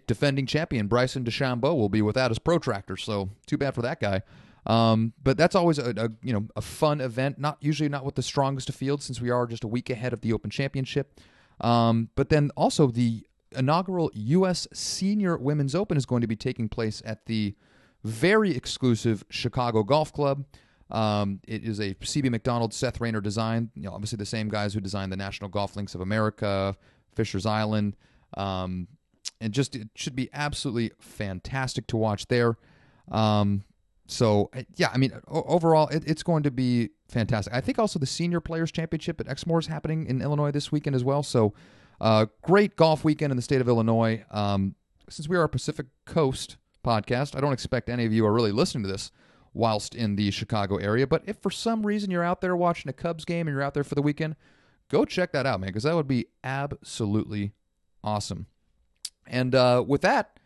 defending 0.06 0.46
champion 0.46 0.86
Bryson 0.86 1.24
DeChambeau 1.24 1.76
will 1.76 1.88
be 1.88 2.00
without 2.00 2.30
his 2.30 2.38
protractor, 2.38 2.96
so 2.96 3.28
too 3.46 3.58
bad 3.58 3.74
for 3.74 3.82
that 3.82 4.00
guy. 4.00 4.22
Um, 4.66 5.12
but 5.22 5.36
that's 5.36 5.54
always 5.54 5.78
a, 5.78 5.90
a, 5.90 6.10
you 6.22 6.32
know 6.32 6.46
a 6.56 6.60
fun 6.60 7.00
event. 7.00 7.38
Not 7.38 7.58
usually 7.60 7.88
not 7.88 8.04
with 8.04 8.14
the 8.14 8.22
strongest 8.22 8.68
of 8.68 8.74
fields 8.74 9.04
since 9.04 9.20
we 9.20 9.30
are 9.30 9.46
just 9.46 9.64
a 9.64 9.68
week 9.68 9.90
ahead 9.90 10.12
of 10.12 10.20
the 10.22 10.32
Open 10.32 10.50
Championship. 10.50 11.20
Um, 11.60 12.10
but 12.14 12.28
then 12.28 12.50
also 12.56 12.86
the 12.88 13.26
inaugural 13.56 14.10
U.S. 14.14 14.68
Senior 14.72 15.36
Women's 15.36 15.74
Open 15.74 15.96
is 15.96 16.06
going 16.06 16.20
to 16.20 16.26
be 16.26 16.36
taking 16.36 16.68
place 16.68 17.02
at 17.04 17.26
the 17.26 17.54
very 18.04 18.54
exclusive 18.54 19.24
Chicago 19.28 19.82
Golf 19.82 20.12
Club. 20.12 20.44
Um, 20.90 21.40
it 21.46 21.64
is 21.64 21.81
a 21.81 21.94
CB 21.94 22.31
Macdonald, 22.31 22.72
Seth 22.72 23.01
Rayner 23.01 23.20
design. 23.20 23.70
You 23.74 23.85
know, 23.85 23.92
obviously 23.92 24.16
the 24.16 24.27
same 24.27 24.48
guys 24.48 24.74
who 24.74 24.81
designed 24.81 25.12
the 25.12 25.16
National 25.16 25.51
Golf 25.51 25.77
Links 25.77 25.94
of 25.94 26.01
America, 26.01 26.77
Fisher's 27.14 27.46
Island, 27.46 27.96
um, 28.37 28.88
and 29.40 29.53
just 29.53 29.77
it 29.77 29.88
should 29.94 30.16
be 30.16 30.31
absolutely 30.33 30.92
fantastic 30.98 31.87
to 31.88 31.96
watch 31.96 32.27
there. 32.29 32.57
Um, 33.11 33.64
so 34.07 34.51
uh, 34.57 34.62
yeah, 34.77 34.88
I 34.92 34.96
mean, 34.96 35.12
overall, 35.29 35.88
it, 35.88 36.05
it's 36.07 36.22
going 36.22 36.42
to 36.44 36.51
be 36.51 36.90
fantastic. 37.09 37.53
I 37.53 37.61
think 37.61 37.79
also 37.79 37.98
the 37.98 38.07
Senior 38.07 38.40
Players 38.40 38.72
Championship 38.72 39.20
at 39.20 39.29
Exmoor 39.29 39.61
is 39.61 39.66
happening 39.66 40.07
in 40.07 40.22
Illinois 40.22 40.51
this 40.51 40.72
weekend 40.72 40.96
as 40.96 41.05
well. 41.05 41.22
So 41.22 41.53
uh, 42.01 42.27
great 42.42 42.77
golf 42.77 43.05
weekend 43.05 43.31
in 43.31 43.37
the 43.37 43.42
state 43.42 43.61
of 43.61 43.68
Illinois. 43.68 44.24
Um, 44.31 44.74
since 45.11 45.29
we 45.29 45.37
are 45.37 45.42
a 45.42 45.48
Pacific 45.48 45.87
Coast 46.07 46.57
podcast, 46.85 47.37
I 47.37 47.40
don't 47.40 47.53
expect 47.53 47.88
any 47.90 48.07
of 48.07 48.12
you 48.12 48.24
are 48.27 48.33
really 48.33 48.53
listening 48.53 48.85
to 48.85 48.90
this 48.90 49.11
whilst 49.59 49.94
in 49.94 50.14
the 50.14 50.31
Chicago 50.31 50.77
area. 50.77 51.07
But 51.07 51.25
if 51.27 51.37
for 51.38 51.51
some 51.51 51.85
reason 51.85 52.11
you're 52.11 52.25
out 52.25 52.40
there 52.40 52.57
watching 52.57 52.88
a 52.88 52.92
Cubs 52.92 53.25
game 53.25 53.49
and 53.49 53.55
you're 53.55 53.62
out 53.62 53.75
there 53.75 53.85
for 53.85 53.97
the 53.97 54.03
weekend, 54.03 54.37
go 54.88 55.05
check 55.05 55.33
that 55.33 55.47
out, 55.47 55.61
man, 55.61 55.68
because 55.68 55.83
that 55.83 55.97
would 55.97 56.09
be 56.09 56.27
absolutely 56.44 57.53
awesome. 58.05 58.47
And 59.27 59.55
uh, 59.55 59.85
with 59.87 60.01
that, 60.03 60.38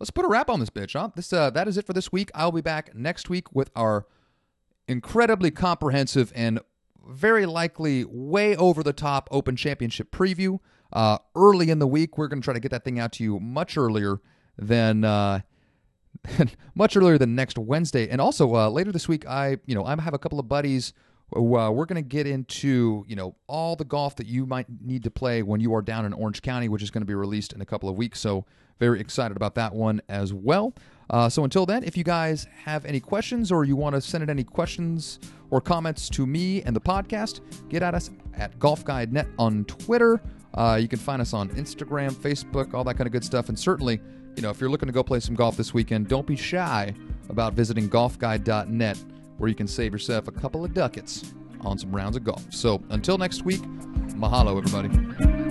let's 0.00 0.10
put 0.10 0.24
a 0.24 0.28
wrap 0.28 0.50
on 0.50 0.58
this 0.58 0.70
bitch, 0.70 0.94
huh? 0.94 1.10
This 1.14 1.32
uh, 1.32 1.50
that 1.50 1.68
is 1.68 1.78
it 1.78 1.86
for 1.86 1.92
this 1.92 2.10
week. 2.10 2.30
I'll 2.34 2.52
be 2.52 2.60
back 2.60 2.94
next 2.94 3.30
week 3.30 3.54
with 3.54 3.70
our 3.76 4.06
incredibly 4.88 5.52
comprehensive 5.52 6.32
and 6.34 6.60
very 7.06 7.46
likely 7.46 8.04
way 8.04 8.56
over 8.56 8.82
the 8.82 8.92
top 8.92 9.28
Open 9.30 9.54
Championship 9.54 10.10
preview. 10.10 10.58
Uh, 10.92 11.18
early 11.36 11.70
in 11.70 11.78
the 11.78 11.86
week, 11.86 12.18
we're 12.18 12.28
going 12.28 12.40
to 12.40 12.44
try 12.44 12.54
to 12.54 12.60
get 12.60 12.70
that 12.72 12.84
thing 12.84 12.98
out 12.98 13.12
to 13.12 13.22
you 13.22 13.38
much 13.38 13.76
earlier 13.76 14.20
than 14.58 15.04
uh, 15.04 15.40
much 16.74 16.96
earlier 16.96 17.18
than 17.18 17.34
next 17.34 17.58
Wednesday. 17.58 18.08
And 18.08 18.20
also 18.20 18.54
uh, 18.54 18.68
later 18.68 18.92
this 18.92 19.08
week, 19.08 19.26
I 19.26 19.58
you 19.66 19.74
know 19.74 19.84
I 19.84 20.00
have 20.00 20.14
a 20.14 20.18
couple 20.18 20.38
of 20.38 20.48
buddies. 20.48 20.92
Uh, 21.34 21.40
we're 21.40 21.86
going 21.86 21.96
to 21.96 22.02
get 22.02 22.26
into 22.26 23.04
you 23.08 23.16
know 23.16 23.34
all 23.46 23.76
the 23.76 23.84
golf 23.84 24.16
that 24.16 24.26
you 24.26 24.46
might 24.46 24.66
need 24.82 25.02
to 25.04 25.10
play 25.10 25.42
when 25.42 25.60
you 25.60 25.74
are 25.74 25.82
down 25.82 26.04
in 26.04 26.12
Orange 26.12 26.42
County, 26.42 26.68
which 26.68 26.82
is 26.82 26.90
going 26.90 27.02
to 27.02 27.06
be 27.06 27.14
released 27.14 27.52
in 27.52 27.60
a 27.60 27.66
couple 27.66 27.88
of 27.88 27.96
weeks. 27.96 28.20
So 28.20 28.44
very 28.78 29.00
excited 29.00 29.36
about 29.36 29.54
that 29.54 29.74
one 29.74 30.00
as 30.08 30.32
well. 30.32 30.74
Uh, 31.10 31.28
so 31.28 31.44
until 31.44 31.66
then, 31.66 31.84
if 31.84 31.96
you 31.96 32.04
guys 32.04 32.46
have 32.64 32.84
any 32.84 33.00
questions 33.00 33.52
or 33.52 33.64
you 33.64 33.76
want 33.76 33.94
to 33.94 34.00
send 34.00 34.22
in 34.22 34.30
any 34.30 34.44
questions 34.44 35.20
or 35.50 35.60
comments 35.60 36.08
to 36.08 36.26
me 36.26 36.62
and 36.62 36.74
the 36.74 36.80
podcast, 36.80 37.40
get 37.68 37.82
at 37.82 37.94
us 37.94 38.10
at 38.36 38.58
Golf 38.58 38.84
Guide 38.84 39.12
Net 39.12 39.28
on 39.38 39.64
Twitter. 39.66 40.20
Uh, 40.54 40.78
you 40.80 40.88
can 40.88 40.98
find 40.98 41.20
us 41.20 41.32
on 41.32 41.50
Instagram, 41.50 42.12
Facebook, 42.12 42.74
all 42.74 42.84
that 42.84 42.94
kind 42.94 43.06
of 43.06 43.12
good 43.12 43.24
stuff. 43.24 43.48
And 43.48 43.58
certainly, 43.58 44.00
you 44.36 44.42
know, 44.42 44.50
if 44.50 44.60
you're 44.60 44.70
looking 44.70 44.86
to 44.86 44.92
go 44.92 45.02
play 45.02 45.20
some 45.20 45.34
golf 45.34 45.56
this 45.56 45.72
weekend, 45.72 46.08
don't 46.08 46.26
be 46.26 46.36
shy 46.36 46.94
about 47.28 47.54
visiting 47.54 47.88
golfguide.net 47.88 48.98
where 49.38 49.48
you 49.48 49.54
can 49.54 49.66
save 49.66 49.92
yourself 49.92 50.28
a 50.28 50.32
couple 50.32 50.64
of 50.64 50.72
ducats 50.74 51.34
on 51.60 51.78
some 51.78 51.94
rounds 51.94 52.16
of 52.16 52.24
golf. 52.24 52.44
So 52.50 52.82
until 52.90 53.18
next 53.18 53.44
week, 53.44 53.62
mahalo, 54.16 54.58
everybody. 54.58 55.43